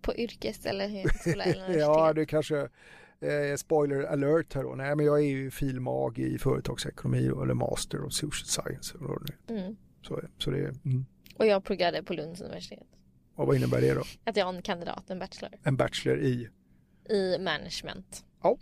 På 0.00 0.14
yrkes 0.14 0.66
eller 0.66 0.88
högskola 1.02 1.44
eller 1.44 1.54
universitet? 1.54 1.80
ja, 1.80 2.12
det 2.12 2.26
kanske 2.26 2.58
eh, 3.20 3.56
spoiler 3.56 4.02
alert 4.02 4.54
här 4.54 4.62
då. 4.62 4.74
Nej, 4.74 4.96
men 4.96 5.06
jag 5.06 5.18
är 5.18 5.26
ju 5.26 5.50
filmag 5.50 6.18
i 6.18 6.38
företagsekonomi 6.38 7.26
eller 7.26 7.54
master 7.54 8.04
of 8.04 8.12
social 8.12 8.46
science. 8.46 8.98
Mm. 9.48 9.76
Så, 10.02 10.20
så 10.38 10.50
det, 10.50 10.58
mm. 10.58 11.06
Och 11.36 11.46
jag 11.46 11.64
pluggade 11.64 12.02
på 12.02 12.14
Lunds 12.14 12.40
universitet. 12.40 12.86
Och 13.42 13.48
vad 13.48 13.56
innebär 13.56 13.80
det 13.80 13.94
då? 13.94 14.04
Att 14.24 14.36
jag 14.36 14.46
har 14.46 14.52
en 14.52 14.62
kandidat, 14.62 15.10
en 15.10 15.18
bachelor. 15.18 15.52
En 15.62 15.76
bachelor 15.76 16.18
i? 16.18 16.48
I 17.08 17.38
management. 17.38 18.24
Ja. 18.42 18.58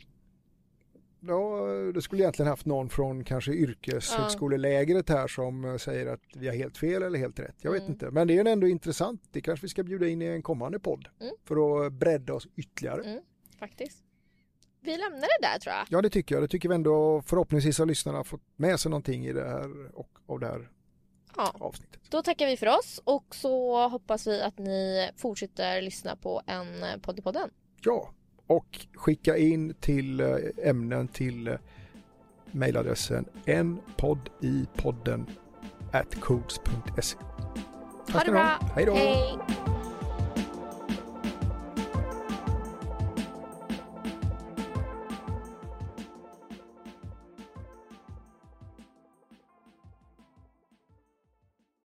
Ja, 1.21 1.67
du 1.95 2.01
skulle 2.01 2.23
egentligen 2.23 2.49
haft 2.49 2.67
någon 2.67 2.89
från 2.89 3.25
kanske 3.25 3.53
yrkeshögskolelägret 3.53 5.09
här 5.09 5.29
som 5.29 5.79
säger 5.79 6.07
att 6.07 6.21
vi 6.35 6.49
har 6.49 6.55
helt 6.55 6.79
fel 6.79 7.03
eller 7.03 7.19
helt 7.19 7.39
rätt. 7.39 7.57
Jag 7.61 7.73
vet 7.73 7.81
mm. 7.81 7.93
inte, 7.93 8.11
men 8.11 8.29
det 8.29 8.39
är 8.39 8.45
ändå 8.45 8.69
intressant. 8.69 9.23
Det 9.31 9.41
kanske 9.41 9.65
vi 9.65 9.69
ska 9.69 9.83
bjuda 9.83 10.09
in 10.09 10.23
i 10.23 10.27
en 10.27 10.43
kommande 10.43 10.79
podd 10.79 11.09
mm. 11.21 11.35
för 11.45 11.87
att 11.87 11.93
bredda 11.93 12.35
oss 12.35 12.49
ytterligare. 12.57 13.03
Mm, 13.03 13.23
faktiskt. 13.59 13.99
Vi 14.81 14.97
lämnar 14.97 15.21
det 15.21 15.47
där 15.47 15.59
tror 15.59 15.75
jag. 15.75 15.87
Ja, 15.89 16.03
det 16.03 16.11
tycker 16.11 16.35
jag. 16.35 16.45
Det 16.45 16.49
tycker 16.49 16.69
vi 16.69 16.75
ändå 16.75 17.23
förhoppningsvis 17.23 17.79
har 17.79 17.87
lyssnarna 17.87 18.25
fått 18.25 18.43
med 18.57 18.81
sig 18.81 18.91
någonting 18.91 19.27
i 19.27 19.33
det 19.33 19.49
här 19.49 19.97
och 19.99 20.11
av 20.27 20.41
det 20.41 20.47
här 20.47 20.71
ja. 21.37 21.55
avsnittet. 21.61 22.01
Då 22.09 22.23
tackar 22.23 22.47
vi 22.47 22.57
för 22.57 22.67
oss 22.67 23.01
och 23.05 23.35
så 23.35 23.89
hoppas 23.89 24.27
vi 24.27 24.43
att 24.43 24.59
ni 24.59 25.11
fortsätter 25.17 25.83
lyssna 25.83 26.17
på 26.17 26.43
en 26.47 27.01
podd 27.01 27.19
i 27.19 27.23
podden. 27.23 27.51
Ja, 27.85 28.11
och 28.47 28.87
skicka 28.95 29.37
in 29.37 29.75
till 29.75 30.21
eh, 30.21 30.37
ämnen 30.63 31.09
till 31.09 31.49
eh, 31.49 31.55
mejladressen 32.51 33.25
en 33.45 33.81
podd 33.97 34.31
i 34.41 34.67
podden 34.77 35.27
at 35.93 36.21
codes.se. 36.21 37.17
Ha 38.13 38.25
det 38.25 38.31
bra. 38.31 38.59
Hej 38.75 38.87
då! 38.87 38.95
Hej. 38.95 39.60